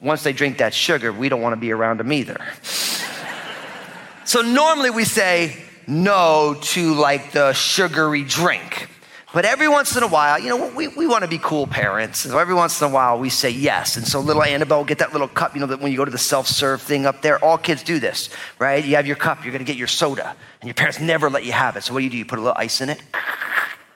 once 0.00 0.24
they 0.24 0.32
drink 0.32 0.58
that 0.58 0.74
sugar, 0.74 1.12
we 1.12 1.28
don't 1.28 1.40
want 1.40 1.52
to 1.52 1.60
be 1.60 1.70
around 1.70 2.00
them 2.00 2.12
either. 2.12 2.44
so 4.24 4.42
normally 4.42 4.90
we 4.90 5.04
say 5.04 5.62
no 5.86 6.56
to 6.60 6.94
like 6.94 7.30
the 7.30 7.52
sugary 7.52 8.24
drink. 8.24 8.88
But 9.32 9.46
every 9.46 9.68
once 9.68 9.96
in 9.96 10.02
a 10.02 10.06
while, 10.06 10.38
you 10.38 10.50
know, 10.50 10.68
we, 10.68 10.88
we 10.88 11.06
want 11.06 11.22
to 11.22 11.28
be 11.28 11.38
cool 11.38 11.66
parents. 11.66 12.20
So 12.20 12.38
every 12.38 12.52
once 12.54 12.80
in 12.82 12.90
a 12.90 12.90
while, 12.92 13.18
we 13.18 13.30
say 13.30 13.48
yes. 13.48 13.96
And 13.96 14.06
so 14.06 14.20
little 14.20 14.42
Annabelle 14.42 14.84
get 14.84 14.98
that 14.98 15.12
little 15.12 15.28
cup, 15.28 15.54
you 15.54 15.60
know, 15.60 15.66
that 15.68 15.80
when 15.80 15.90
you 15.90 15.96
go 15.96 16.04
to 16.04 16.10
the 16.10 16.18
self 16.18 16.46
serve 16.46 16.82
thing 16.82 17.06
up 17.06 17.22
there, 17.22 17.42
all 17.42 17.56
kids 17.56 17.82
do 17.82 17.98
this, 17.98 18.28
right? 18.58 18.84
You 18.84 18.96
have 18.96 19.06
your 19.06 19.16
cup, 19.16 19.42
you're 19.42 19.52
going 19.52 19.64
to 19.64 19.70
get 19.70 19.78
your 19.78 19.86
soda, 19.86 20.36
and 20.60 20.68
your 20.68 20.74
parents 20.74 21.00
never 21.00 21.30
let 21.30 21.46
you 21.46 21.52
have 21.52 21.76
it. 21.76 21.82
So 21.82 21.94
what 21.94 22.00
do 22.00 22.04
you 22.04 22.10
do? 22.10 22.18
You 22.18 22.26
put 22.26 22.38
a 22.38 22.42
little 22.42 22.58
ice 22.58 22.82
in 22.82 22.90
it, 22.90 23.02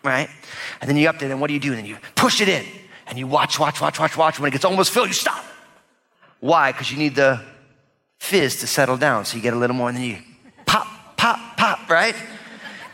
right? 0.02 0.30
And 0.80 0.88
then 0.88 0.96
you 0.96 1.06
up 1.06 1.18
there, 1.18 1.28
then 1.28 1.38
what 1.38 1.48
do 1.48 1.54
you 1.54 1.60
do? 1.60 1.70
And 1.70 1.78
then 1.78 1.86
you 1.86 1.98
push 2.14 2.40
it 2.40 2.48
in, 2.48 2.64
and 3.06 3.18
you 3.18 3.26
watch, 3.26 3.58
watch, 3.60 3.78
watch, 3.78 4.00
watch, 4.00 4.16
watch. 4.16 4.40
When 4.40 4.48
it 4.48 4.52
gets 4.52 4.64
almost 4.64 4.90
filled, 4.90 5.08
you 5.08 5.14
stop. 5.14 5.44
Why? 6.40 6.72
Because 6.72 6.90
you 6.90 6.96
need 6.96 7.14
the 7.14 7.42
fizz 8.18 8.60
to 8.60 8.66
settle 8.66 8.96
down. 8.96 9.26
So 9.26 9.36
you 9.36 9.42
get 9.42 9.52
a 9.52 9.58
little 9.58 9.76
more, 9.76 9.90
and 9.90 9.98
then 9.98 10.04
you 10.04 10.18
pop, 10.64 10.86
pop, 11.18 11.58
pop, 11.58 11.90
right? 11.90 12.14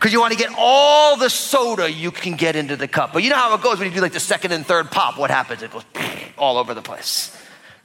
Because 0.03 0.11
you 0.11 0.19
want 0.19 0.33
to 0.33 0.37
get 0.37 0.53
all 0.57 1.15
the 1.15 1.29
soda 1.29 1.89
you 1.89 2.11
can 2.11 2.35
get 2.35 2.57
into 2.57 2.75
the 2.75 2.89
cup. 2.89 3.13
But 3.13 3.23
you 3.23 3.29
know 3.29 3.37
how 3.37 3.55
it 3.55 3.61
goes 3.61 3.79
when 3.79 3.87
you 3.87 3.95
do 3.95 4.01
like 4.01 4.11
the 4.11 4.19
second 4.19 4.51
and 4.51 4.65
third 4.65 4.91
pop, 4.91 5.17
what 5.17 5.31
happens? 5.31 5.63
It 5.63 5.71
goes 5.71 5.85
all 6.37 6.57
over 6.57 6.73
the 6.73 6.81
place. 6.81 7.33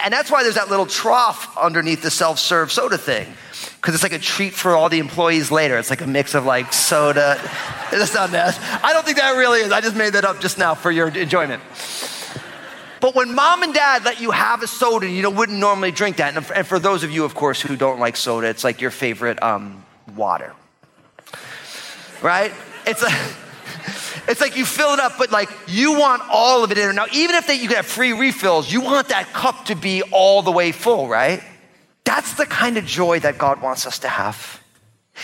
And 0.00 0.12
that's 0.12 0.28
why 0.28 0.42
there's 0.42 0.56
that 0.56 0.68
little 0.68 0.86
trough 0.86 1.56
underneath 1.56 2.02
the 2.02 2.10
self 2.10 2.40
serve 2.40 2.72
soda 2.72 2.98
thing. 2.98 3.32
Because 3.76 3.94
it's 3.94 4.02
like 4.02 4.12
a 4.12 4.18
treat 4.18 4.52
for 4.52 4.74
all 4.74 4.88
the 4.88 4.98
employees 4.98 5.52
later. 5.52 5.78
It's 5.78 5.90
like 5.90 6.00
a 6.00 6.08
mix 6.08 6.34
of 6.34 6.44
like 6.44 6.72
soda. 6.72 7.40
That's 7.92 8.14
not 8.14 8.32
that. 8.32 8.58
I 8.82 8.92
don't 8.92 9.04
think 9.04 9.18
that 9.18 9.36
really 9.36 9.60
is. 9.60 9.70
I 9.70 9.80
just 9.80 9.94
made 9.94 10.14
that 10.14 10.24
up 10.24 10.40
just 10.40 10.58
now 10.58 10.74
for 10.74 10.90
your 10.90 11.06
enjoyment. 11.06 11.62
But 13.00 13.14
when 13.14 13.32
mom 13.32 13.62
and 13.62 13.72
dad 13.72 14.04
let 14.04 14.20
you 14.20 14.32
have 14.32 14.64
a 14.64 14.66
soda, 14.66 15.08
you 15.08 15.22
know, 15.22 15.30
wouldn't 15.30 15.60
normally 15.60 15.92
drink 15.92 16.16
that. 16.16 16.34
And 16.52 16.66
for 16.66 16.80
those 16.80 17.04
of 17.04 17.12
you, 17.12 17.24
of 17.24 17.36
course, 17.36 17.60
who 17.60 17.76
don't 17.76 18.00
like 18.00 18.16
soda, 18.16 18.48
it's 18.48 18.64
like 18.64 18.80
your 18.80 18.90
favorite 18.90 19.40
um, 19.40 19.84
water 20.16 20.52
right? 22.22 22.52
It's 22.86 23.02
a, 23.02 23.08
it's 24.30 24.40
like 24.40 24.56
you 24.56 24.64
fill 24.64 24.94
it 24.94 25.00
up, 25.00 25.14
but 25.18 25.30
like 25.30 25.50
you 25.66 25.98
want 25.98 26.22
all 26.30 26.64
of 26.64 26.70
it 26.70 26.78
in 26.78 26.84
there. 26.84 26.92
Now, 26.92 27.06
even 27.12 27.36
if 27.36 27.46
they, 27.46 27.54
you 27.54 27.68
have 27.70 27.86
free 27.86 28.12
refills, 28.12 28.72
you 28.72 28.80
want 28.80 29.08
that 29.08 29.32
cup 29.32 29.66
to 29.66 29.74
be 29.74 30.02
all 30.02 30.42
the 30.42 30.52
way 30.52 30.72
full, 30.72 31.08
right? 31.08 31.42
That's 32.04 32.34
the 32.34 32.46
kind 32.46 32.78
of 32.78 32.86
joy 32.86 33.20
that 33.20 33.38
God 33.38 33.60
wants 33.60 33.86
us 33.86 33.98
to 34.00 34.08
have. 34.08 34.62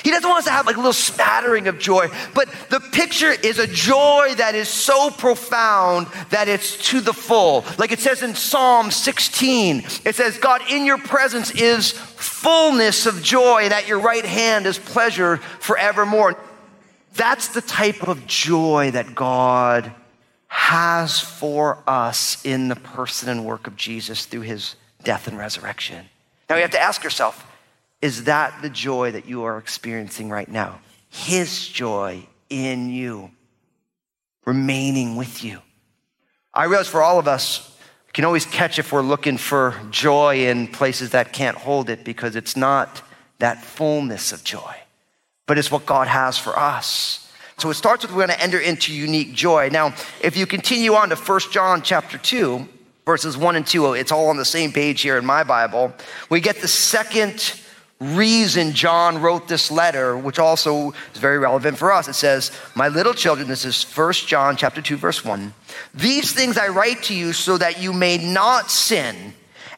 He 0.02 0.10
doesn't 0.10 0.28
want 0.28 0.40
us 0.40 0.44
to 0.46 0.50
have 0.50 0.66
like 0.66 0.74
a 0.74 0.80
little 0.80 0.92
smattering 0.92 1.68
of 1.68 1.78
joy, 1.78 2.08
but 2.34 2.48
the 2.68 2.80
picture 2.80 3.30
is 3.30 3.58
a 3.58 3.66
joy 3.66 4.34
that 4.36 4.54
is 4.54 4.68
so 4.68 5.10
profound 5.10 6.08
that 6.30 6.48
it's 6.48 6.90
to 6.90 7.00
the 7.00 7.12
full. 7.12 7.64
Like 7.78 7.92
it 7.92 8.00
says 8.00 8.22
in 8.22 8.34
Psalm 8.34 8.90
16, 8.90 9.78
it 10.04 10.14
says, 10.16 10.38
God, 10.38 10.62
in 10.68 10.84
your 10.84 10.98
presence 10.98 11.52
is 11.52 11.92
fullness 11.92 13.06
of 13.06 13.22
joy, 13.22 13.62
and 13.62 13.72
at 13.72 13.86
your 13.86 14.00
right 14.00 14.24
hand 14.24 14.66
is 14.66 14.78
pleasure 14.78 15.36
forevermore. 15.36 16.36
That's 17.14 17.48
the 17.48 17.60
type 17.60 18.08
of 18.08 18.26
joy 18.26 18.90
that 18.92 19.14
God 19.14 19.92
has 20.48 21.20
for 21.20 21.78
us 21.86 22.44
in 22.44 22.68
the 22.68 22.76
person 22.76 23.28
and 23.28 23.44
work 23.44 23.66
of 23.66 23.76
Jesus 23.76 24.26
through 24.26 24.42
his 24.42 24.74
death 25.02 25.28
and 25.28 25.38
resurrection. 25.38 26.06
Now 26.48 26.56
you 26.56 26.62
have 26.62 26.70
to 26.72 26.80
ask 26.80 27.02
yourself 27.02 27.46
is 28.02 28.24
that 28.24 28.60
the 28.60 28.68
joy 28.68 29.12
that 29.12 29.26
you 29.26 29.44
are 29.44 29.56
experiencing 29.56 30.28
right 30.28 30.48
now? 30.48 30.80
His 31.08 31.66
joy 31.66 32.26
in 32.50 32.90
you, 32.90 33.30
remaining 34.44 35.16
with 35.16 35.42
you. 35.42 35.60
I 36.52 36.64
realize 36.64 36.88
for 36.88 37.02
all 37.02 37.18
of 37.18 37.26
us, 37.26 37.74
we 38.06 38.12
can 38.12 38.24
always 38.24 38.44
catch 38.44 38.78
if 38.78 38.92
we're 38.92 39.00
looking 39.02 39.38
for 39.38 39.74
joy 39.90 40.46
in 40.46 40.68
places 40.68 41.10
that 41.10 41.32
can't 41.32 41.56
hold 41.56 41.88
it 41.88 42.04
because 42.04 42.36
it's 42.36 42.56
not 42.56 43.00
that 43.38 43.64
fullness 43.64 44.32
of 44.32 44.44
joy 44.44 44.83
but 45.46 45.58
it's 45.58 45.70
what 45.70 45.86
God 45.86 46.08
has 46.08 46.38
for 46.38 46.58
us. 46.58 47.30
So 47.58 47.70
it 47.70 47.74
starts 47.74 48.02
with 48.02 48.12
we're 48.12 48.26
going 48.26 48.36
to 48.36 48.42
enter 48.42 48.58
into 48.58 48.92
unique 48.92 49.32
joy. 49.32 49.68
Now, 49.70 49.94
if 50.20 50.36
you 50.36 50.46
continue 50.46 50.94
on 50.94 51.10
to 51.10 51.16
1 51.16 51.40
John 51.52 51.82
chapter 51.82 52.18
2, 52.18 52.68
verses 53.06 53.36
1 53.36 53.56
and 53.56 53.66
2, 53.66 53.94
it's 53.94 54.10
all 54.10 54.28
on 54.28 54.36
the 54.36 54.44
same 54.44 54.72
page 54.72 55.02
here 55.02 55.16
in 55.18 55.24
my 55.24 55.44
Bible. 55.44 55.92
We 56.30 56.40
get 56.40 56.60
the 56.60 56.68
second 56.68 57.60
reason 58.00 58.72
John 58.72 59.20
wrote 59.20 59.46
this 59.46 59.70
letter, 59.70 60.16
which 60.16 60.38
also 60.38 60.92
is 61.12 61.20
very 61.20 61.38
relevant 61.38 61.78
for 61.78 61.92
us. 61.92 62.08
It 62.08 62.14
says, 62.14 62.50
My 62.74 62.88
little 62.88 63.14
children, 63.14 63.46
this 63.46 63.64
is 63.64 63.84
1 63.84 64.12
John 64.12 64.56
chapter 64.56 64.82
2, 64.82 64.96
verse 64.96 65.24
1. 65.24 65.54
These 65.94 66.32
things 66.32 66.58
I 66.58 66.68
write 66.68 67.04
to 67.04 67.14
you 67.14 67.32
so 67.32 67.56
that 67.58 67.80
you 67.80 67.92
may 67.92 68.18
not 68.18 68.70
sin. 68.70 69.34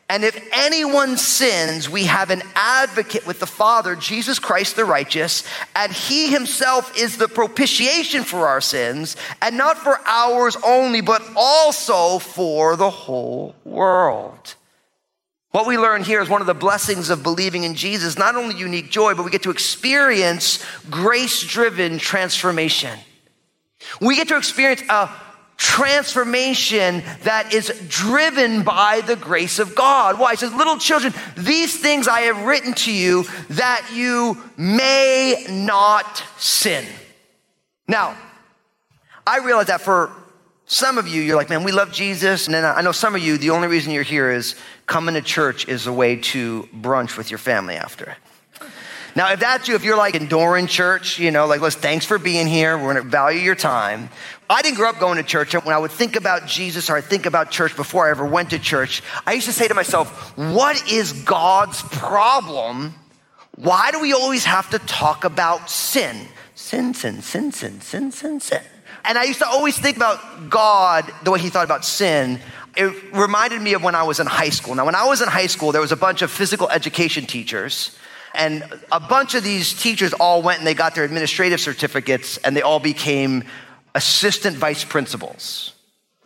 And 0.08 0.24
if 0.24 0.40
anyone 0.52 1.16
sins, 1.16 1.90
we 1.90 2.04
have 2.04 2.30
an 2.30 2.42
advocate 2.54 3.26
with 3.26 3.40
the 3.40 3.46
Father, 3.46 3.96
Jesus 3.96 4.38
Christ 4.38 4.76
the 4.76 4.84
righteous, 4.84 5.42
and 5.74 5.92
he 5.92 6.30
himself 6.30 6.96
is 6.96 7.16
the 7.16 7.26
propitiation 7.26 8.22
for 8.22 8.46
our 8.46 8.60
sins, 8.60 9.16
and 9.42 9.58
not 9.58 9.78
for 9.78 9.98
ours 10.06 10.56
only, 10.64 11.00
but 11.00 11.22
also 11.34 12.20
for 12.20 12.76
the 12.76 12.90
whole 12.90 13.56
world. 13.64 14.54
What 15.50 15.66
we 15.66 15.76
learn 15.76 16.04
here 16.04 16.20
is 16.20 16.28
one 16.28 16.40
of 16.40 16.46
the 16.46 16.54
blessings 16.54 17.10
of 17.10 17.24
believing 17.24 17.64
in 17.64 17.74
Jesus, 17.74 18.16
not 18.16 18.36
only 18.36 18.54
unique 18.54 18.90
joy, 18.90 19.14
but 19.14 19.24
we 19.24 19.30
get 19.32 19.42
to 19.44 19.50
experience 19.50 20.64
grace 20.88 21.42
driven 21.42 21.98
transformation. 21.98 22.96
We 24.00 24.14
get 24.16 24.28
to 24.28 24.36
experience 24.36 24.82
a 24.88 25.08
transformation 25.56 27.02
that 27.22 27.52
is 27.52 27.72
driven 27.88 28.62
by 28.62 29.00
the 29.00 29.16
grace 29.16 29.58
of 29.58 29.74
God. 29.74 30.18
Why? 30.18 30.32
He 30.32 30.36
says, 30.36 30.52
Little 30.54 30.78
children, 30.78 31.14
these 31.36 31.78
things 31.80 32.08
I 32.08 32.22
have 32.22 32.44
written 32.44 32.74
to 32.74 32.92
you 32.92 33.24
that 33.50 33.90
you 33.94 34.42
may 34.56 35.46
not 35.48 36.22
sin. 36.38 36.84
Now, 37.88 38.16
I 39.26 39.38
realize 39.38 39.66
that 39.66 39.80
for 39.80 40.10
some 40.66 40.98
of 40.98 41.06
you, 41.06 41.22
you're 41.22 41.36
like, 41.36 41.48
man, 41.48 41.62
we 41.62 41.72
love 41.72 41.92
Jesus. 41.92 42.46
And 42.46 42.54
then 42.54 42.64
I 42.64 42.80
know 42.80 42.92
some 42.92 43.14
of 43.14 43.22
you, 43.22 43.38
the 43.38 43.50
only 43.50 43.68
reason 43.68 43.92
you're 43.92 44.02
here 44.02 44.30
is 44.32 44.56
coming 44.86 45.14
to 45.14 45.22
church 45.22 45.68
is 45.68 45.86
a 45.86 45.92
way 45.92 46.16
to 46.16 46.68
brunch 46.74 47.16
with 47.16 47.30
your 47.30 47.38
family 47.38 47.76
after. 47.76 48.16
Now, 49.14 49.32
if 49.32 49.40
that's 49.40 49.66
you, 49.66 49.74
if 49.76 49.82
you're 49.82 49.96
like 49.96 50.14
in 50.14 50.26
Doran 50.26 50.66
Church, 50.66 51.18
you 51.18 51.30
know, 51.30 51.46
like, 51.46 51.62
let's 51.62 51.74
thanks 51.74 52.04
for 52.04 52.18
being 52.18 52.46
here. 52.46 52.76
We're 52.76 52.92
going 52.92 53.04
to 53.04 53.08
value 53.08 53.40
your 53.40 53.54
time. 53.54 54.10
I 54.48 54.62
didn't 54.62 54.76
grow 54.76 54.88
up 54.88 55.00
going 55.00 55.16
to 55.16 55.24
church. 55.24 55.54
When 55.54 55.74
I 55.74 55.78
would 55.78 55.90
think 55.90 56.16
about 56.16 56.46
Jesus 56.46 56.88
or 56.88 56.96
I 56.96 57.00
think 57.00 57.26
about 57.26 57.50
church 57.50 57.74
before 57.74 58.06
I 58.06 58.10
ever 58.10 58.24
went 58.24 58.50
to 58.50 58.58
church, 58.58 59.02
I 59.26 59.32
used 59.32 59.46
to 59.46 59.52
say 59.52 59.66
to 59.66 59.74
myself, 59.74 60.36
what 60.36 60.90
is 60.90 61.12
God's 61.12 61.82
problem? 61.82 62.94
Why 63.56 63.90
do 63.90 64.00
we 64.00 64.12
always 64.12 64.44
have 64.44 64.70
to 64.70 64.78
talk 64.78 65.24
about 65.24 65.68
sin? 65.68 66.28
Sin, 66.54 66.94
sin, 66.94 67.22
sin, 67.22 67.50
sin, 67.52 67.80
sin, 67.80 68.12
sin, 68.12 68.40
sin. 68.40 68.62
And 69.04 69.18
I 69.18 69.24
used 69.24 69.40
to 69.40 69.48
always 69.48 69.78
think 69.78 69.96
about 69.96 70.50
God 70.50 71.12
the 71.24 71.30
way 71.30 71.40
he 71.40 71.48
thought 71.48 71.64
about 71.64 71.84
sin. 71.84 72.40
It 72.76 72.94
reminded 73.12 73.60
me 73.62 73.74
of 73.74 73.82
when 73.82 73.94
I 73.94 74.04
was 74.04 74.20
in 74.20 74.26
high 74.26 74.50
school. 74.50 74.74
Now, 74.74 74.84
when 74.84 74.94
I 74.94 75.06
was 75.06 75.22
in 75.22 75.28
high 75.28 75.46
school, 75.46 75.72
there 75.72 75.80
was 75.80 75.92
a 75.92 75.96
bunch 75.96 76.22
of 76.22 76.30
physical 76.30 76.68
education 76.68 77.26
teachers 77.26 77.96
and 78.36 78.64
a 78.92 79.00
bunch 79.00 79.34
of 79.34 79.42
these 79.42 79.72
teachers 79.72 80.12
all 80.12 80.42
went 80.42 80.58
and 80.58 80.66
they 80.66 80.74
got 80.74 80.94
their 80.94 81.04
administrative 81.04 81.60
certificates 81.60 82.36
and 82.38 82.54
they 82.54 82.62
all 82.62 82.78
became 82.78 83.44
assistant 83.96 84.56
vice 84.56 84.84
principals. 84.84 85.72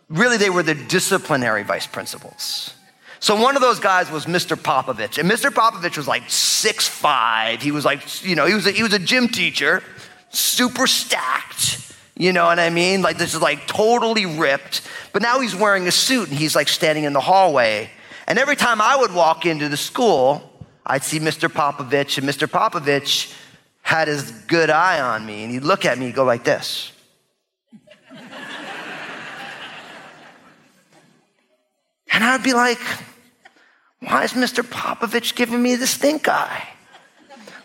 Really, 0.09 0.37
they 0.37 0.49
were 0.49 0.61
the 0.61 0.75
disciplinary 0.75 1.63
vice 1.63 1.87
principals. 1.87 2.73
So 3.21 3.39
one 3.39 3.55
of 3.55 3.61
those 3.61 3.79
guys 3.79 4.11
was 4.11 4.25
Mr. 4.25 4.57
Popovich. 4.57 5.17
And 5.17 5.29
Mr. 5.29 5.49
Popovich 5.49 5.95
was 5.95 6.07
like 6.07 6.23
six 6.27 6.87
five. 6.87 7.61
He 7.61 7.71
was 7.71 7.85
like, 7.85 8.23
you 8.23 8.35
know, 8.35 8.45
he 8.45 8.53
was 8.53 8.67
a, 8.67 8.71
he 8.71 8.83
was 8.83 8.93
a 8.93 8.99
gym 8.99 9.29
teacher, 9.29 9.81
super 10.31 10.85
stacked, 10.85 11.95
You 12.17 12.33
know 12.33 12.45
what 12.45 12.59
I 12.59 12.69
mean? 12.69 13.01
Like 13.01 13.17
this 13.17 13.33
is 13.33 13.41
like 13.41 13.67
totally 13.67 14.25
ripped. 14.25 14.81
But 15.13 15.21
now 15.21 15.39
he's 15.39 15.55
wearing 15.55 15.87
a 15.87 15.91
suit 15.91 16.29
and 16.29 16.37
he's 16.37 16.55
like 16.55 16.67
standing 16.67 17.05
in 17.05 17.13
the 17.13 17.21
hallway. 17.21 17.89
And 18.27 18.37
every 18.37 18.55
time 18.55 18.81
I 18.81 18.97
would 18.97 19.13
walk 19.13 19.45
into 19.45 19.69
the 19.69 19.77
school, 19.77 20.51
I'd 20.85 21.03
see 21.03 21.19
Mr. 21.19 21.47
Popovich, 21.47 22.17
and 22.17 22.27
Mr. 22.27 22.47
Popovich 22.47 23.33
had 23.81 24.07
his 24.07 24.31
good 24.47 24.69
eye 24.69 24.99
on 24.99 25.25
me, 25.25 25.43
and 25.43 25.51
he'd 25.51 25.63
look 25.63 25.85
at 25.85 25.97
me 25.97 26.11
go 26.11 26.23
like 26.23 26.43
this. 26.43 26.91
And 32.11 32.23
I'd 32.23 32.43
be 32.43 32.53
like, 32.53 32.79
why 33.99 34.23
is 34.23 34.33
Mr. 34.33 34.63
Popovich 34.63 35.35
giving 35.35 35.61
me 35.61 35.75
the 35.75 35.87
stink 35.87 36.27
eye? 36.27 36.67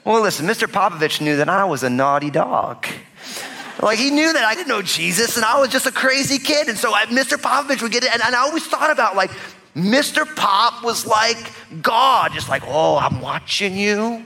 Well, 0.04 0.22
listen, 0.22 0.46
Mr. 0.46 0.68
Popovich 0.68 1.20
knew 1.20 1.36
that 1.36 1.48
I 1.48 1.64
was 1.64 1.82
a 1.82 1.90
naughty 1.90 2.30
dog. 2.30 2.86
Like 3.82 3.98
he 3.98 4.10
knew 4.10 4.32
that 4.32 4.44
I 4.44 4.54
didn't 4.54 4.68
know 4.68 4.82
Jesus 4.82 5.36
and 5.36 5.44
I 5.44 5.60
was 5.60 5.68
just 5.68 5.86
a 5.86 5.92
crazy 5.92 6.38
kid. 6.38 6.68
And 6.68 6.78
so 6.78 6.94
I, 6.94 7.06
Mr. 7.06 7.36
Popovich 7.36 7.82
would 7.82 7.92
get 7.92 8.04
it. 8.04 8.12
And, 8.12 8.22
and 8.22 8.34
I 8.34 8.40
always 8.40 8.64
thought 8.66 8.90
about 8.90 9.16
like, 9.16 9.30
Mr. 9.74 10.24
Pop 10.36 10.82
was 10.82 11.06
like 11.06 11.36
God, 11.82 12.32
just 12.32 12.48
like, 12.48 12.62
oh, 12.66 12.96
I'm 12.96 13.20
watching 13.20 13.76
you. 13.76 14.24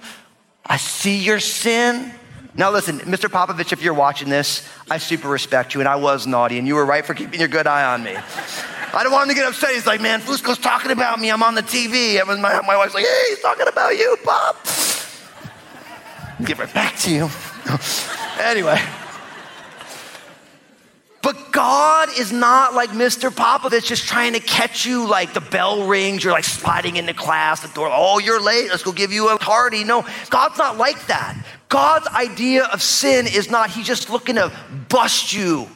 I 0.64 0.76
see 0.76 1.18
your 1.18 1.40
sin. 1.40 2.12
Now, 2.54 2.70
listen, 2.70 3.00
Mr. 3.00 3.28
Popovich, 3.28 3.72
if 3.72 3.82
you're 3.82 3.94
watching 3.94 4.28
this, 4.28 4.68
I 4.88 4.98
super 4.98 5.28
respect 5.28 5.74
you, 5.74 5.80
and 5.80 5.88
I 5.88 5.96
was 5.96 6.26
naughty, 6.26 6.58
and 6.58 6.66
you 6.66 6.74
were 6.74 6.84
right 6.84 7.04
for 7.04 7.14
keeping 7.14 7.40
your 7.40 7.48
good 7.48 7.66
eye 7.66 7.94
on 7.94 8.02
me. 8.02 8.16
I 8.92 9.02
don't 9.02 9.12
want 9.12 9.24
him 9.24 9.36
to 9.36 9.40
get 9.40 9.48
upset. 9.48 9.70
He's 9.70 9.86
like, 9.86 10.00
man, 10.00 10.20
Fusco's 10.20 10.58
talking 10.58 10.90
about 10.90 11.20
me. 11.20 11.30
I'm 11.30 11.42
on 11.42 11.54
the 11.54 11.62
TV. 11.62 12.20
And 12.20 12.42
my, 12.42 12.60
my 12.62 12.76
wife's 12.76 12.94
like, 12.94 13.04
hey, 13.04 13.24
he's 13.28 13.40
talking 13.40 13.68
about 13.68 13.96
you, 13.96 14.16
Pop. 14.24 14.56
Give 16.44 16.58
right 16.58 16.72
back 16.72 16.96
to 17.00 17.12
you. 17.12 17.28
anyway. 18.40 18.80
But 21.22 21.52
God 21.52 22.08
is 22.18 22.32
not 22.32 22.74
like 22.74 22.90
Mr. 22.90 23.30
Popovich 23.30 23.84
just 23.84 24.08
trying 24.08 24.32
to 24.32 24.40
catch 24.40 24.86
you 24.86 25.06
like 25.06 25.34
the 25.34 25.40
bell 25.40 25.86
rings, 25.86 26.24
you're 26.24 26.32
like 26.32 26.44
sliding 26.44 26.96
into 26.96 27.12
class, 27.12 27.60
the 27.60 27.68
door, 27.68 27.90
oh, 27.92 28.18
you're 28.18 28.40
late, 28.40 28.70
let's 28.70 28.82
go 28.82 28.90
give 28.90 29.12
you 29.12 29.28
a 29.28 29.38
party. 29.38 29.84
No, 29.84 30.06
God's 30.30 30.56
not 30.56 30.78
like 30.78 31.06
that. 31.08 31.36
God's 31.68 32.06
idea 32.08 32.64
of 32.64 32.82
sin 32.82 33.26
is 33.26 33.50
not, 33.50 33.70
he's 33.70 33.86
just 33.86 34.08
looking 34.08 34.36
to 34.36 34.50
bust 34.88 35.34
you. 35.34 35.68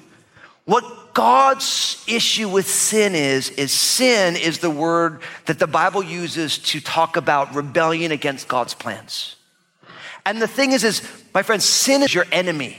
What 0.64 1.03
God's 1.14 2.04
issue 2.08 2.48
with 2.48 2.68
sin 2.68 3.14
is, 3.14 3.50
is 3.50 3.72
sin 3.72 4.36
is 4.36 4.58
the 4.58 4.68
word 4.68 5.20
that 5.46 5.60
the 5.60 5.68
Bible 5.68 6.02
uses 6.02 6.58
to 6.58 6.80
talk 6.80 7.16
about 7.16 7.54
rebellion 7.54 8.10
against 8.10 8.48
God's 8.48 8.74
plans. 8.74 9.36
And 10.26 10.42
the 10.42 10.48
thing 10.48 10.72
is, 10.72 10.82
is, 10.82 11.08
my 11.32 11.42
friends, 11.42 11.64
sin 11.64 12.02
is 12.02 12.12
your 12.12 12.26
enemy. 12.32 12.78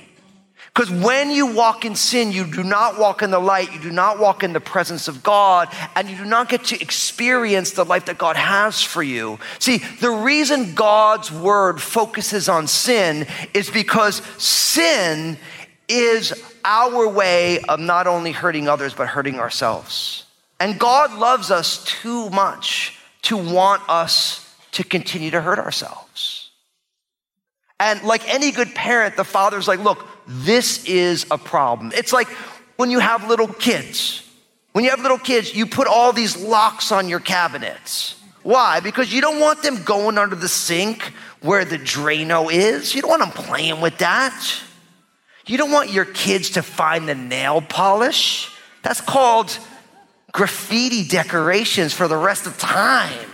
Because 0.73 0.91
when 0.91 1.31
you 1.31 1.53
walk 1.53 1.85
in 1.85 1.95
sin, 1.95 2.33
you 2.33 2.45
do 2.45 2.61
not 2.61 2.99
walk 2.99 3.21
in 3.21 3.31
the 3.31 3.39
light, 3.39 3.71
you 3.71 3.79
do 3.79 3.91
not 3.91 4.19
walk 4.19 4.43
in 4.43 4.51
the 4.51 4.59
presence 4.59 5.07
of 5.07 5.23
God, 5.23 5.69
and 5.95 6.09
you 6.09 6.17
do 6.17 6.25
not 6.25 6.49
get 6.49 6.65
to 6.65 6.81
experience 6.81 7.71
the 7.71 7.85
life 7.85 8.05
that 8.05 8.17
God 8.17 8.35
has 8.35 8.83
for 8.83 9.01
you. 9.01 9.39
See, 9.59 9.77
the 9.77 10.09
reason 10.09 10.75
God's 10.75 11.31
word 11.31 11.81
focuses 11.81 12.49
on 12.49 12.67
sin 12.67 13.25
is 13.53 13.69
because 13.69 14.17
sin 14.37 15.37
is 15.87 16.33
our 16.65 17.07
way 17.07 17.59
of 17.69 17.79
not 17.79 18.07
only 18.07 18.31
hurting 18.31 18.67
others, 18.67 18.93
but 18.93 19.07
hurting 19.07 19.39
ourselves. 19.39 20.25
And 20.59 20.79
God 20.79 21.13
loves 21.13 21.51
us 21.51 21.83
too 21.85 22.29
much 22.31 22.97
to 23.23 23.37
want 23.37 23.83
us 23.87 24.53
to 24.71 24.83
continue 24.83 25.31
to 25.31 25.41
hurt 25.41 25.59
ourselves. 25.59 26.49
And 27.79 28.01
like 28.03 28.27
any 28.33 28.51
good 28.51 28.73
parent, 28.73 29.15
the 29.15 29.23
father's 29.23 29.67
like, 29.67 29.79
look, 29.79 30.07
this 30.27 30.85
is 30.85 31.25
a 31.29 31.37
problem. 31.37 31.91
It's 31.95 32.13
like 32.13 32.27
when 32.77 32.89
you 32.89 32.99
have 32.99 33.27
little 33.27 33.47
kids. 33.47 34.21
When 34.71 34.83
you 34.83 34.89
have 34.89 35.01
little 35.01 35.17
kids, 35.17 35.55
you 35.55 35.65
put 35.65 35.87
all 35.87 36.11
these 36.11 36.35
locks 36.41 36.91
on 36.91 37.07
your 37.07 37.21
cabinets. 37.21 38.21
Why? 38.43 38.79
Because 38.79 39.13
you 39.13 39.21
don't 39.21 39.39
want 39.39 39.63
them 39.63 39.83
going 39.83 40.17
under 40.17 40.35
the 40.35 40.49
sink 40.49 41.13
where 41.41 41.63
the 41.63 41.77
Drano 41.77 42.51
is. 42.51 42.93
You 42.93 43.01
don't 43.01 43.09
want 43.09 43.21
them 43.21 43.45
playing 43.45 43.81
with 43.81 43.97
that. 43.99 44.59
You 45.45 45.57
don't 45.57 45.71
want 45.71 45.91
your 45.91 46.05
kids 46.05 46.51
to 46.51 46.63
find 46.63 47.07
the 47.07 47.15
nail 47.15 47.61
polish. 47.61 48.51
That's 48.81 49.01
called 49.01 49.57
graffiti 50.31 51.07
decorations 51.07 51.93
for 51.93 52.07
the 52.07 52.17
rest 52.17 52.45
of 52.45 52.57
time. 52.57 53.29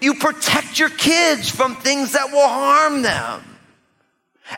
You 0.00 0.14
protect 0.14 0.78
your 0.78 0.90
kids 0.90 1.48
from 1.48 1.76
things 1.76 2.12
that 2.12 2.32
will 2.32 2.48
harm 2.48 3.02
them. 3.02 3.44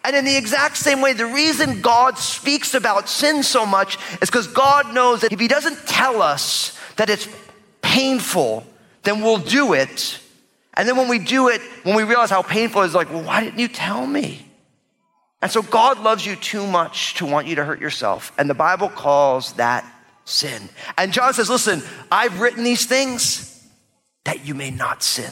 And 0.02 0.16
in 0.16 0.24
the 0.24 0.36
exact 0.36 0.76
same 0.76 1.00
way, 1.00 1.12
the 1.12 1.26
reason 1.26 1.82
God 1.82 2.18
speaks 2.18 2.74
about 2.74 3.08
sin 3.08 3.42
so 3.42 3.66
much 3.66 3.98
is 4.22 4.30
because 4.30 4.48
God 4.48 4.92
knows 4.94 5.20
that 5.20 5.32
if 5.32 5.38
He 5.38 5.46
doesn't 5.46 5.86
tell 5.86 6.22
us 6.22 6.78
that 6.96 7.10
it's 7.10 7.28
painful, 7.82 8.66
then 9.02 9.20
we'll 9.20 9.38
do 9.38 9.74
it. 9.74 10.18
And 10.72 10.88
then 10.88 10.96
when 10.96 11.08
we 11.08 11.18
do 11.18 11.48
it, 11.48 11.60
when 11.84 11.94
we 11.94 12.02
realize 12.02 12.30
how 12.30 12.42
painful 12.42 12.82
it 12.82 12.86
is, 12.86 12.94
like, 12.94 13.12
well, 13.12 13.22
why 13.22 13.44
didn't 13.44 13.60
you 13.60 13.68
tell 13.68 14.04
me? 14.06 14.44
And 15.44 15.52
so 15.52 15.60
God 15.60 16.00
loves 16.00 16.24
you 16.24 16.36
too 16.36 16.66
much 16.66 17.16
to 17.16 17.26
want 17.26 17.46
you 17.46 17.56
to 17.56 17.64
hurt 17.66 17.78
yourself. 17.78 18.32
And 18.38 18.48
the 18.48 18.54
Bible 18.54 18.88
calls 18.88 19.52
that 19.52 19.84
sin. 20.24 20.70
And 20.96 21.12
John 21.12 21.34
says, 21.34 21.50
listen, 21.50 21.82
I've 22.10 22.40
written 22.40 22.64
these 22.64 22.86
things 22.86 23.62
that 24.24 24.46
you 24.46 24.54
may 24.54 24.70
not 24.70 25.02
sin. 25.02 25.30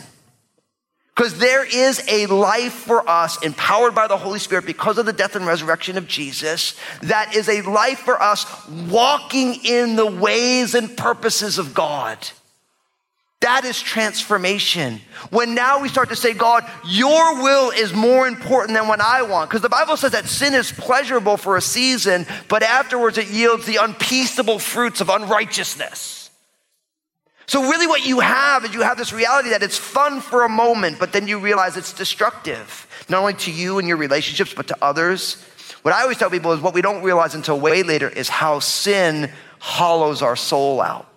Because 1.16 1.38
there 1.38 1.64
is 1.64 2.04
a 2.10 2.26
life 2.26 2.74
for 2.74 3.08
us 3.08 3.42
empowered 3.42 3.94
by 3.94 4.06
the 4.06 4.18
Holy 4.18 4.38
Spirit 4.38 4.66
because 4.66 4.98
of 4.98 5.06
the 5.06 5.14
death 5.14 5.34
and 5.34 5.46
resurrection 5.46 5.96
of 5.96 6.06
Jesus 6.06 6.78
that 7.00 7.34
is 7.34 7.48
a 7.48 7.62
life 7.62 8.00
for 8.00 8.20
us 8.20 8.44
walking 8.90 9.64
in 9.64 9.96
the 9.96 10.04
ways 10.04 10.74
and 10.74 10.94
purposes 10.94 11.56
of 11.56 11.72
God. 11.72 12.18
That 13.42 13.64
is 13.64 13.80
transformation. 13.80 15.00
When 15.30 15.54
now 15.54 15.82
we 15.82 15.88
start 15.88 16.10
to 16.10 16.16
say, 16.16 16.32
God, 16.32 16.64
your 16.86 17.42
will 17.42 17.70
is 17.72 17.92
more 17.92 18.28
important 18.28 18.78
than 18.78 18.86
what 18.86 19.00
I 19.00 19.22
want. 19.22 19.50
Because 19.50 19.62
the 19.62 19.68
Bible 19.68 19.96
says 19.96 20.12
that 20.12 20.26
sin 20.26 20.54
is 20.54 20.70
pleasurable 20.70 21.36
for 21.36 21.56
a 21.56 21.60
season, 21.60 22.24
but 22.48 22.62
afterwards 22.62 23.18
it 23.18 23.28
yields 23.30 23.66
the 23.66 23.78
unpeaceable 23.78 24.60
fruits 24.60 25.00
of 25.00 25.08
unrighteousness. 25.08 26.30
So, 27.46 27.68
really, 27.68 27.88
what 27.88 28.06
you 28.06 28.20
have 28.20 28.64
is 28.64 28.72
you 28.72 28.82
have 28.82 28.96
this 28.96 29.12
reality 29.12 29.50
that 29.50 29.64
it's 29.64 29.76
fun 29.76 30.20
for 30.20 30.44
a 30.44 30.48
moment, 30.48 31.00
but 31.00 31.12
then 31.12 31.26
you 31.26 31.40
realize 31.40 31.76
it's 31.76 31.92
destructive, 31.92 32.86
not 33.08 33.18
only 33.20 33.34
to 33.34 33.50
you 33.50 33.80
and 33.80 33.88
your 33.88 33.96
relationships, 33.96 34.54
but 34.54 34.68
to 34.68 34.76
others. 34.80 35.44
What 35.82 35.92
I 35.92 36.02
always 36.02 36.16
tell 36.16 36.30
people 36.30 36.52
is 36.52 36.60
what 36.60 36.74
we 36.74 36.80
don't 36.80 37.02
realize 37.02 37.34
until 37.34 37.58
way 37.58 37.82
later 37.82 38.08
is 38.08 38.28
how 38.28 38.60
sin 38.60 39.32
hollows 39.58 40.22
our 40.22 40.36
soul 40.36 40.80
out. 40.80 41.11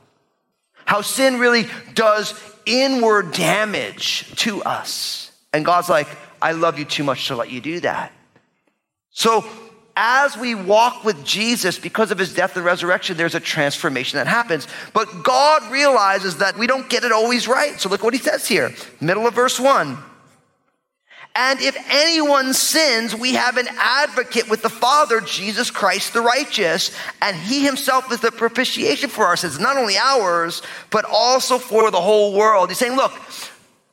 How 0.85 1.01
sin 1.01 1.39
really 1.39 1.65
does 1.93 2.33
inward 2.65 3.31
damage 3.31 4.35
to 4.37 4.63
us. 4.63 5.31
And 5.53 5.65
God's 5.65 5.89
like, 5.89 6.07
I 6.41 6.51
love 6.51 6.77
you 6.79 6.85
too 6.85 7.03
much 7.03 7.27
to 7.27 7.35
let 7.35 7.51
you 7.51 7.61
do 7.61 7.79
that. 7.81 8.11
So, 9.11 9.45
as 9.97 10.35
we 10.35 10.55
walk 10.55 11.05
with 11.05 11.23
Jesus 11.23 11.79
because 11.79 12.11
of 12.11 12.17
his 12.17 12.33
death 12.33 12.57
and 12.57 12.65
resurrection, 12.65 13.15
there's 13.15 13.33
a 13.35 13.39
transformation 13.39 14.17
that 14.17 14.27
happens. 14.27 14.67
But 14.93 15.23
God 15.23 15.71
realizes 15.71 16.39
that 16.39 16.57
we 16.57 16.67
don't 16.67 16.89
get 16.89 17.05
it 17.05 17.13
always 17.13 17.47
right. 17.47 17.79
So 17.79 17.87
look 17.87 18.03
what 18.03 18.13
he 18.13 18.19
says 18.19 18.45
here, 18.45 18.71
middle 18.99 19.25
of 19.25 19.33
verse 19.33 19.57
one. 19.57 19.97
And 21.37 21.59
if 21.59 21.75
anyone 21.89 22.53
sins, 22.53 23.13
we 23.13 23.33
have 23.33 23.57
an 23.57 23.67
advocate 23.77 24.49
with 24.49 24.61
the 24.61 24.69
Father, 24.69 25.19
Jesus 25.19 25.69
Christ 25.69 26.13
the 26.13 26.21
righteous, 26.21 26.95
and 27.21 27.35
he 27.35 27.65
himself 27.65 28.09
is 28.13 28.21
the 28.21 28.31
propitiation 28.31 29.09
for 29.09 29.25
our 29.25 29.35
sins, 29.35 29.59
not 29.59 29.75
only 29.75 29.97
ours, 29.97 30.61
but 30.91 31.03
also 31.03 31.57
for 31.57 31.91
the 31.91 31.99
whole 31.99 32.33
world. 32.33 32.69
He's 32.69 32.77
saying, 32.77 32.95
look, 32.95 33.11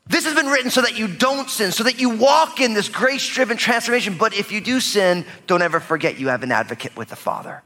this 0.07 0.25
has 0.25 0.35
been 0.35 0.47
written 0.47 0.71
so 0.71 0.83
that 0.83 0.97
you 0.97 1.09
don't 1.09 1.51
sin, 1.51 1.73
so 1.73 1.83
that 1.83 2.01
you 2.01 2.11
walk 2.11 2.61
in 2.61 2.75
this 2.75 2.89
grace 2.89 3.27
driven 3.27 3.57
transformation. 3.57 4.17
But 4.17 4.35
if 4.35 4.53
you 4.53 4.61
do 4.61 4.79
sin, 4.79 5.25
don't 5.49 5.63
ever 5.63 5.81
forget 5.81 6.21
you 6.21 6.29
have 6.29 6.45
an 6.45 6.53
advocate 6.53 6.97
with 6.97 7.09
the 7.09 7.17
Father. 7.17 7.63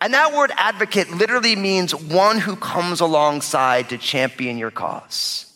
And 0.00 0.14
that 0.14 0.32
word 0.32 0.52
advocate 0.56 1.10
literally 1.10 1.56
means 1.56 1.94
one 1.94 2.38
who 2.38 2.56
comes 2.56 3.00
alongside 3.00 3.90
to 3.90 3.98
champion 3.98 4.56
your 4.56 4.70
cause. 4.70 5.47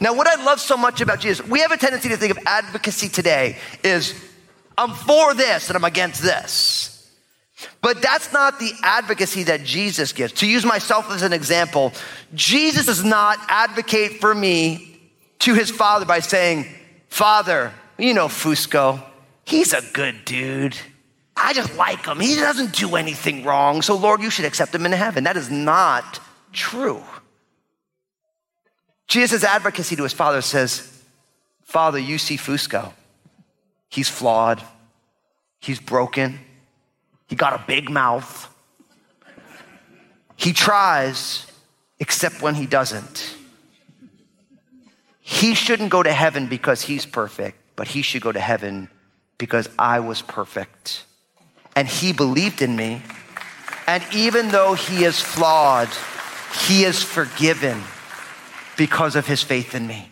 Now, 0.00 0.14
what 0.14 0.26
I 0.26 0.42
love 0.44 0.60
so 0.60 0.76
much 0.76 1.00
about 1.00 1.20
Jesus, 1.20 1.46
we 1.46 1.60
have 1.60 1.72
a 1.72 1.76
tendency 1.76 2.08
to 2.10 2.16
think 2.16 2.36
of 2.36 2.38
advocacy 2.46 3.08
today 3.08 3.56
is 3.82 4.14
I'm 4.76 4.92
for 4.92 5.34
this 5.34 5.68
and 5.68 5.76
I'm 5.76 5.84
against 5.84 6.22
this. 6.22 6.94
But 7.82 8.00
that's 8.00 8.32
not 8.32 8.60
the 8.60 8.72
advocacy 8.82 9.44
that 9.44 9.64
Jesus 9.64 10.12
gives. 10.12 10.32
To 10.34 10.46
use 10.46 10.64
myself 10.64 11.10
as 11.10 11.22
an 11.22 11.32
example, 11.32 11.92
Jesus 12.34 12.86
does 12.86 13.04
not 13.04 13.38
advocate 13.48 14.20
for 14.20 14.32
me 14.32 15.00
to 15.40 15.54
his 15.54 15.70
father 15.70 16.06
by 16.06 16.20
saying, 16.20 16.66
Father, 17.08 17.72
you 17.98 18.14
know 18.14 18.28
Fusco, 18.28 19.02
he's 19.44 19.72
a 19.72 19.82
good 19.92 20.24
dude. 20.24 20.76
I 21.36 21.52
just 21.52 21.76
like 21.76 22.06
him. 22.06 22.20
He 22.20 22.36
doesn't 22.36 22.72
do 22.72 22.96
anything 22.96 23.44
wrong. 23.44 23.82
So, 23.82 23.96
Lord, 23.96 24.20
you 24.20 24.30
should 24.30 24.44
accept 24.44 24.74
him 24.74 24.84
into 24.84 24.96
heaven. 24.96 25.24
That 25.24 25.36
is 25.36 25.50
not 25.50 26.20
true. 26.52 27.02
Jesus' 29.08 29.42
advocacy 29.42 29.96
to 29.96 30.02
his 30.02 30.12
father 30.12 30.42
says, 30.42 31.02
Father, 31.62 31.98
you 31.98 32.18
see 32.18 32.36
Fusco. 32.36 32.92
He's 33.88 34.08
flawed. 34.08 34.62
He's 35.60 35.80
broken. 35.80 36.38
He 37.26 37.34
got 37.34 37.54
a 37.54 37.64
big 37.66 37.90
mouth. 37.90 38.54
He 40.36 40.52
tries, 40.52 41.46
except 41.98 42.42
when 42.42 42.54
he 42.54 42.66
doesn't. 42.66 43.34
He 45.20 45.54
shouldn't 45.54 45.90
go 45.90 46.02
to 46.02 46.12
heaven 46.12 46.46
because 46.46 46.82
he's 46.82 47.04
perfect, 47.04 47.58
but 47.76 47.88
he 47.88 48.02
should 48.02 48.22
go 48.22 48.32
to 48.32 48.40
heaven 48.40 48.88
because 49.36 49.68
I 49.78 50.00
was 50.00 50.22
perfect. 50.22 51.04
And 51.74 51.88
he 51.88 52.12
believed 52.12 52.60
in 52.60 52.76
me. 52.76 53.02
And 53.86 54.02
even 54.12 54.48
though 54.48 54.74
he 54.74 55.04
is 55.04 55.20
flawed, 55.20 55.88
he 56.66 56.84
is 56.84 57.02
forgiven 57.02 57.82
because 58.78 59.14
of 59.14 59.26
his 59.26 59.42
faith 59.42 59.74
in 59.74 59.86
me. 59.86 60.08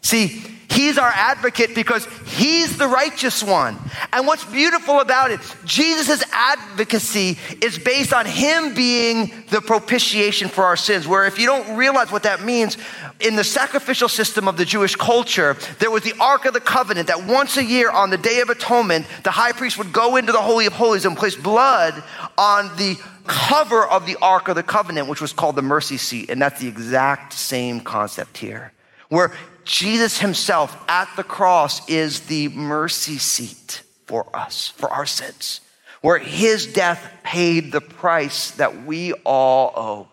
See, 0.00 0.42
He's 0.74 0.98
our 0.98 1.12
advocate 1.14 1.72
because 1.72 2.04
he's 2.26 2.76
the 2.76 2.88
righteous 2.88 3.44
one. 3.44 3.78
And 4.12 4.26
what's 4.26 4.44
beautiful 4.44 4.98
about 4.98 5.30
it, 5.30 5.38
Jesus' 5.64 6.23
advocacy 6.34 7.38
is 7.62 7.78
based 7.78 8.12
on 8.12 8.26
him 8.26 8.74
being 8.74 9.32
the 9.50 9.60
propitiation 9.60 10.48
for 10.48 10.64
our 10.64 10.76
sins. 10.76 11.06
Where 11.06 11.26
if 11.26 11.38
you 11.38 11.46
don't 11.46 11.76
realize 11.76 12.10
what 12.10 12.24
that 12.24 12.42
means, 12.42 12.76
in 13.20 13.36
the 13.36 13.44
sacrificial 13.44 14.08
system 14.08 14.48
of 14.48 14.56
the 14.56 14.64
Jewish 14.64 14.96
culture, 14.96 15.56
there 15.78 15.90
was 15.90 16.02
the 16.02 16.14
Ark 16.20 16.44
of 16.44 16.52
the 16.52 16.60
Covenant 16.60 17.06
that 17.08 17.24
once 17.24 17.56
a 17.56 17.64
year 17.64 17.90
on 17.90 18.10
the 18.10 18.18
Day 18.18 18.40
of 18.40 18.50
Atonement, 18.50 19.06
the 19.22 19.30
high 19.30 19.52
priest 19.52 19.78
would 19.78 19.92
go 19.92 20.16
into 20.16 20.32
the 20.32 20.42
Holy 20.42 20.66
of 20.66 20.72
Holies 20.72 21.04
and 21.04 21.16
place 21.16 21.36
blood 21.36 22.02
on 22.36 22.74
the 22.76 22.96
cover 23.26 23.86
of 23.86 24.04
the 24.04 24.16
Ark 24.20 24.48
of 24.48 24.56
the 24.56 24.62
Covenant, 24.62 25.08
which 25.08 25.20
was 25.20 25.32
called 25.32 25.56
the 25.56 25.62
mercy 25.62 25.96
seat. 25.96 26.28
And 26.28 26.42
that's 26.42 26.60
the 26.60 26.68
exact 26.68 27.32
same 27.32 27.80
concept 27.80 28.36
here, 28.38 28.72
where 29.08 29.32
Jesus 29.64 30.18
himself 30.18 30.76
at 30.88 31.08
the 31.16 31.24
cross 31.24 31.88
is 31.88 32.20
the 32.20 32.48
mercy 32.48 33.16
seat 33.16 33.82
for 34.04 34.26
us, 34.36 34.68
for 34.76 34.90
our 34.90 35.06
sins, 35.06 35.60
where 36.04 36.18
his 36.18 36.66
death 36.66 37.10
paid 37.22 37.72
the 37.72 37.80
price 37.80 38.50
that 38.50 38.84
we 38.84 39.14
all 39.24 39.72
owe. 39.74 40.08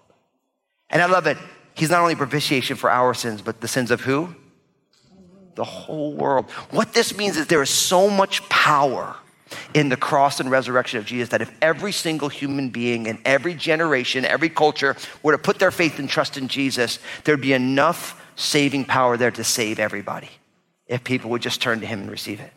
And 0.90 1.02
I 1.02 1.06
love 1.08 1.28
it. 1.28 1.38
He's 1.74 1.90
not 1.90 2.00
only 2.00 2.16
propitiation 2.16 2.78
for 2.78 2.90
our 2.90 3.14
sins, 3.14 3.42
but 3.42 3.60
the 3.60 3.68
sins 3.68 3.92
of 3.92 4.00
who? 4.00 4.34
The 5.56 5.66
whole 5.66 6.14
world. 6.14 6.50
What 6.70 6.94
this 6.94 7.18
means 7.18 7.36
is 7.36 7.48
there 7.48 7.62
is 7.62 7.70
so 7.70 8.10
much 8.10 8.48
power 8.48 9.18
in 9.74 9.90
the 9.90 9.98
cross 9.98 10.40
and 10.40 10.50
resurrection 10.50 10.98
of 10.98 11.06
Jesus 11.06 11.28
that 11.28 11.42
if 11.42 11.52
every 11.62 11.92
single 11.92 12.30
human 12.30 12.70
being 12.70 13.08
in 13.08 13.20
every 13.26 13.54
generation, 13.54 14.24
every 14.24 14.48
culture 14.48 14.96
were 15.22 15.34
to 15.34 15.38
put 15.38 15.60
their 15.60 15.72
faith 15.72 16.00
and 16.00 16.08
trust 16.08 16.38
in 16.38 16.48
Jesus, 16.48 17.00
there'd 17.26 17.42
be 17.42 17.52
enough 17.52 18.18
saving 18.38 18.86
power 18.86 19.18
there 19.18 19.32
to 19.32 19.44
save 19.44 19.78
everybody 19.78 20.30
if 20.88 21.04
people 21.04 21.32
would 21.32 21.42
just 21.42 21.62
turn 21.62 21.82
to 21.82 21.86
Him 21.86 22.00
and 22.00 22.10
receive 22.10 22.40
it. 22.40 22.54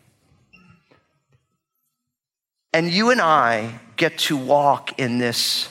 And 2.75 2.91
you 2.91 3.09
and 3.09 3.21
I 3.21 3.79
get 3.95 4.17
to 4.27 4.35
walk 4.35 4.99
in 4.99 5.17
this 5.17 5.69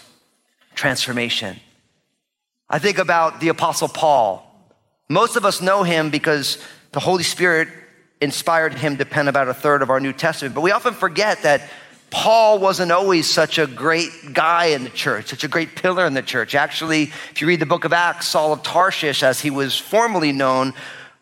transformation. 0.74 1.60
I 2.70 2.78
think 2.78 2.96
about 2.96 3.40
the 3.40 3.48
Apostle 3.48 3.88
Paul. 3.88 4.50
Most 5.10 5.36
of 5.36 5.44
us 5.44 5.60
know 5.60 5.82
him 5.82 6.08
because 6.08 6.56
the 6.92 7.00
Holy 7.00 7.22
Spirit 7.22 7.68
inspired 8.22 8.72
him 8.72 8.96
to 8.96 9.04
pen 9.04 9.28
about 9.28 9.48
a 9.48 9.52
third 9.52 9.82
of 9.82 9.90
our 9.90 10.00
New 10.00 10.14
Testament, 10.14 10.54
but 10.54 10.62
we 10.62 10.70
often 10.70 10.94
forget 10.94 11.42
that 11.42 11.68
Paul 12.08 12.58
wasn't 12.58 12.90
always 12.90 13.28
such 13.28 13.58
a 13.58 13.66
great 13.66 14.32
guy 14.32 14.68
in 14.68 14.82
the 14.82 14.88
church, 14.88 15.26
such 15.26 15.44
a 15.44 15.48
great 15.48 15.76
pillar 15.76 16.06
in 16.06 16.14
the 16.14 16.22
church. 16.22 16.54
Actually, 16.54 17.12
if 17.32 17.42
you 17.42 17.46
read 17.46 17.60
the 17.60 17.66
book 17.66 17.84
of 17.84 17.92
Acts, 17.92 18.28
Saul 18.28 18.54
of 18.54 18.62
Tarshish, 18.62 19.22
as 19.22 19.42
he 19.42 19.50
was 19.50 19.76
formerly 19.76 20.32
known, 20.32 20.72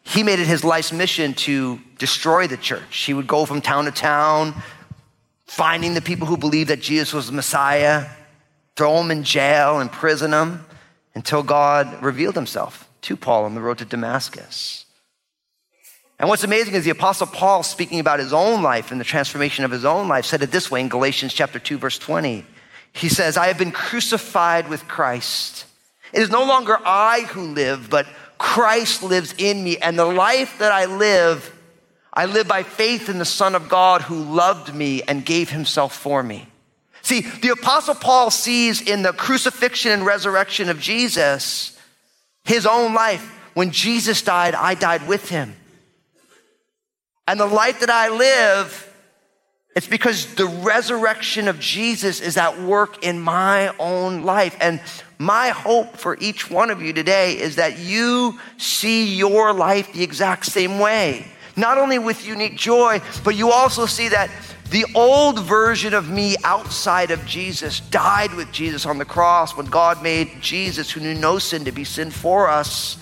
he 0.05 0.23
made 0.23 0.39
it 0.39 0.47
his 0.47 0.63
life's 0.63 0.93
mission 0.93 1.35
to 1.35 1.81
destroy 1.99 2.47
the 2.47 2.57
church. 2.57 2.99
He 2.99 3.15
would 3.15 3.27
go 3.27 3.45
from 3.47 3.61
town 3.61 3.87
to 3.87 3.91
town, 3.91 4.55
finding 5.53 5.93
the 5.93 6.01
people 6.01 6.27
who 6.27 6.39
believed 6.39 6.71
that 6.71 6.81
Jesus 6.81 7.13
was 7.13 7.27
the 7.27 7.33
Messiah, 7.35 8.07
throw 8.75 8.97
them 8.97 9.11
in 9.11 9.23
jail, 9.23 9.81
imprison 9.81 10.31
them, 10.31 10.65
until 11.15 11.43
God 11.43 12.03
revealed 12.03 12.37
himself 12.37 12.89
to 13.03 13.19
Paul 13.19 13.45
on 13.45 13.55
the 13.55 13.61
road 13.61 13.77
to 13.77 13.85
Damascus. 13.85 14.87
And 16.19 16.27
what's 16.27 16.43
amazing 16.43 16.73
is 16.73 16.85
the 16.85 16.91
apostle 16.91 17.27
Paul 17.27 17.63
speaking 17.65 18.01
about 18.01 18.19
his 18.19 18.33
own 18.33 18.63
life 18.63 18.93
and 18.93 18.99
the 18.99 19.05
transformation 19.05 19.67
of 19.67 19.71
his 19.71 19.85
own 19.85 20.09
life 20.09 20.25
said 20.25 20.43
it 20.43 20.51
this 20.51 20.71
way 20.71 20.81
in 20.81 20.89
Galatians 20.89 21.35
chapter 21.35 21.59
2 21.59 21.77
verse 21.77 21.99
20. 21.99 22.47
He 22.95 23.11
says, 23.11 23.37
"I 23.37 23.49
have 23.49 23.59
been 23.59 23.73
crucified 23.73 24.71
with 24.71 24.89
Christ. 24.89 25.67
It 26.15 26.23
is 26.23 26.31
no 26.31 26.45
longer 26.45 26.79
I 26.83 27.27
who 27.29 27.43
live, 27.43 27.91
but 27.91 28.07
Christ 28.39 29.03
lives 29.03 29.35
in 29.37 29.63
me, 29.63 29.77
and 29.77 29.99
the 29.99 30.07
life 30.07 30.57
that 30.61 30.73
I 30.73 30.87
live, 30.87 31.52
I 32.13 32.27
live 32.27 32.47
by 32.47 32.63
faith 32.63 33.09
in 33.09 33.19
the 33.19 33.25
Son 33.25 33.55
of 33.55 33.69
God 33.69 34.03
who 34.03 34.23
loved 34.23 34.75
me 34.75 35.03
and 35.03 35.25
gave 35.25 35.51
himself 35.51 35.97
for 35.97 36.23
me." 36.23 36.47
See, 37.01 37.21
the 37.21 37.49
apostle 37.49 37.95
Paul 37.95 38.31
sees 38.31 38.81
in 38.81 39.03
the 39.03 39.13
crucifixion 39.13 39.91
and 39.91 40.07
resurrection 40.07 40.69
of 40.69 40.79
Jesus 40.79 41.73
his 42.45 42.67
own 42.67 42.95
life. 42.95 43.27
When 43.55 43.71
Jesus 43.71 44.23
died, 44.23 44.55
I 44.55 44.75
died 44.75 45.09
with 45.09 45.29
him. 45.29 45.57
And 47.27 47.41
the 47.41 47.47
life 47.47 47.81
that 47.81 47.91
I 47.91 48.09
live, 48.09 48.89
it's 49.75 49.87
because 49.87 50.35
the 50.35 50.47
resurrection 50.47 51.49
of 51.49 51.59
Jesus 51.59 52.21
is 52.21 52.37
at 52.37 52.61
work 52.61 53.03
in 53.03 53.21
my 53.21 53.75
own 53.79 54.23
life. 54.23 54.57
And 54.61 54.81
my 55.19 55.49
hope 55.49 55.97
for 55.97 56.17
each 56.21 56.51
one 56.51 56.71
of 56.71 56.83
you 56.83 56.93
today 56.93 57.39
is 57.39 57.57
that 57.57 57.79
you 57.79 58.39
see 58.59 59.05
your 59.05 59.53
life 59.53 59.93
the 59.93 60.03
exact 60.03 60.47
same 60.47 60.79
way. 60.79 61.32
Not 61.57 61.79
only 61.79 61.99
with 61.99 62.27
unique 62.27 62.57
joy, 62.57 63.01
but 63.25 63.37
you 63.37 63.51
also 63.51 63.87
see 63.87 64.09
that 64.09 64.31
the 64.71 64.87
old 64.95 65.41
version 65.41 65.93
of 65.93 66.09
me 66.09 66.37
outside 66.45 67.11
of 67.11 67.25
Jesus 67.27 67.81
died 67.81 68.33
with 68.35 68.51
Jesus 68.53 68.87
on 68.87 68.99
the 68.99 69.05
cross 69.05 69.57
when 69.57 69.67
God 69.67 70.03
made 70.03 70.41
Jesus, 70.41 70.91
who 70.91 71.01
knew 71.01 71.15
no 71.15 71.39
sin, 71.39 71.65
to 71.67 71.73
be 71.73 71.85
sin 71.85 72.11
for 72.11 72.49
us 72.49 72.99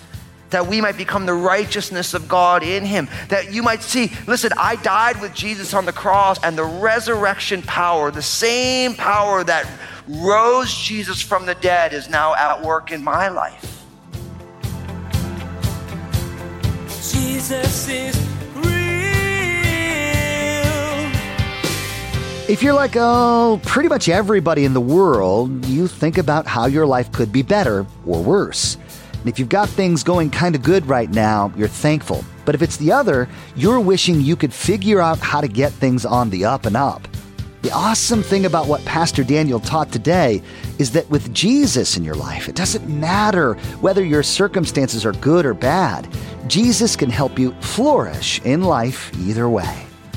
that 0.50 0.66
we 0.66 0.80
might 0.80 0.96
become 0.96 1.26
the 1.26 1.34
righteousness 1.34 2.14
of 2.14 2.28
God 2.28 2.62
in 2.62 2.84
him. 2.84 3.08
That 3.28 3.52
you 3.52 3.62
might 3.62 3.82
see, 3.82 4.12
listen, 4.26 4.50
I 4.56 4.76
died 4.76 5.20
with 5.20 5.34
Jesus 5.34 5.74
on 5.74 5.86
the 5.86 5.92
cross, 5.92 6.42
and 6.42 6.56
the 6.56 6.64
resurrection 6.64 7.62
power, 7.62 8.10
the 8.10 8.22
same 8.22 8.94
power 8.94 9.42
that 9.44 9.66
rose 10.08 10.74
Jesus 10.74 11.20
from 11.20 11.46
the 11.46 11.54
dead, 11.56 11.92
is 11.92 12.08
now 12.08 12.34
at 12.34 12.62
work 12.62 12.90
in 12.90 13.02
my 13.02 13.28
life. 13.28 13.84
Jesus 17.12 17.88
is 17.88 18.30
If 22.50 22.64
you're 22.64 22.74
like, 22.74 22.96
oh, 22.96 23.60
pretty 23.62 23.88
much 23.88 24.08
everybody 24.08 24.64
in 24.64 24.74
the 24.74 24.80
world, 24.80 25.64
you 25.66 25.86
think 25.86 26.18
about 26.18 26.48
how 26.48 26.66
your 26.66 26.84
life 26.84 27.12
could 27.12 27.30
be 27.30 27.42
better 27.42 27.86
or 28.04 28.20
worse. 28.20 28.76
And 29.12 29.28
if 29.28 29.38
you've 29.38 29.48
got 29.48 29.68
things 29.68 30.02
going 30.02 30.30
kind 30.30 30.56
of 30.56 30.64
good 30.64 30.84
right 30.86 31.08
now, 31.08 31.52
you're 31.56 31.68
thankful. 31.68 32.24
But 32.44 32.56
if 32.56 32.60
it's 32.60 32.76
the 32.76 32.90
other, 32.90 33.28
you're 33.54 33.78
wishing 33.78 34.20
you 34.20 34.34
could 34.34 34.52
figure 34.52 35.00
out 35.00 35.20
how 35.20 35.40
to 35.40 35.46
get 35.46 35.70
things 35.70 36.04
on 36.04 36.28
the 36.28 36.44
up 36.44 36.66
and 36.66 36.76
up. 36.76 37.06
The 37.62 37.70
awesome 37.70 38.20
thing 38.20 38.46
about 38.46 38.66
what 38.66 38.84
Pastor 38.84 39.22
Daniel 39.22 39.60
taught 39.60 39.92
today 39.92 40.42
is 40.80 40.90
that 40.90 41.08
with 41.08 41.32
Jesus 41.32 41.96
in 41.96 42.02
your 42.02 42.16
life, 42.16 42.48
it 42.48 42.56
doesn't 42.56 42.88
matter 42.88 43.54
whether 43.80 44.04
your 44.04 44.24
circumstances 44.24 45.06
are 45.06 45.12
good 45.12 45.46
or 45.46 45.54
bad. 45.54 46.08
Jesus 46.48 46.96
can 46.96 47.10
help 47.10 47.38
you 47.38 47.52
flourish 47.60 48.40
in 48.42 48.64
life 48.64 49.16
either 49.20 49.48
way. 49.48 49.86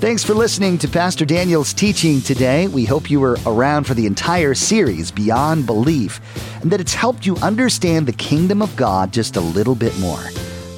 Thanks 0.00 0.24
for 0.24 0.32
listening 0.32 0.78
to 0.78 0.88
Pastor 0.88 1.26
Daniel's 1.26 1.74
teaching 1.74 2.22
today. 2.22 2.68
We 2.68 2.86
hope 2.86 3.10
you 3.10 3.20
were 3.20 3.36
around 3.44 3.84
for 3.84 3.92
the 3.92 4.06
entire 4.06 4.54
series, 4.54 5.10
Beyond 5.10 5.66
Belief, 5.66 6.22
and 6.62 6.70
that 6.70 6.80
it's 6.80 6.94
helped 6.94 7.26
you 7.26 7.36
understand 7.36 8.08
the 8.08 8.14
kingdom 8.14 8.62
of 8.62 8.74
God 8.76 9.12
just 9.12 9.36
a 9.36 9.42
little 9.42 9.74
bit 9.74 9.96
more. 9.98 10.22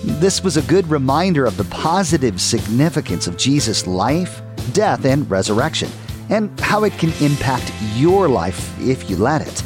This 0.03 0.43
was 0.43 0.57
a 0.57 0.63
good 0.63 0.91
reminder 0.91 1.47
of 1.47 1.57
the 1.57 1.63
positive 1.67 2.41
significance 2.41 3.29
of 3.29 3.37
Jesus' 3.37 3.87
life, 3.87 4.43
death, 4.73 5.05
and 5.05 5.31
resurrection, 5.31 5.89
and 6.29 6.59
how 6.59 6.83
it 6.83 6.99
can 6.99 7.13
impact 7.21 7.73
your 7.95 8.27
life 8.27 8.77
if 8.81 9.09
you 9.09 9.17
let 9.17 9.41
it. 9.41 9.63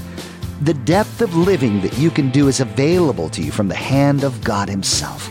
The 0.61 0.75
depth 0.75 1.23
of 1.23 1.35
living 1.35 1.81
that 1.81 1.97
you 1.97 2.11
can 2.11 2.29
do 2.29 2.49
is 2.49 2.61
available 2.61 3.31
to 3.31 3.42
you 3.42 3.51
from 3.51 3.69
the 3.69 3.75
hand 3.75 4.23
of 4.23 4.45
God 4.45 4.69
Himself. 4.69 5.31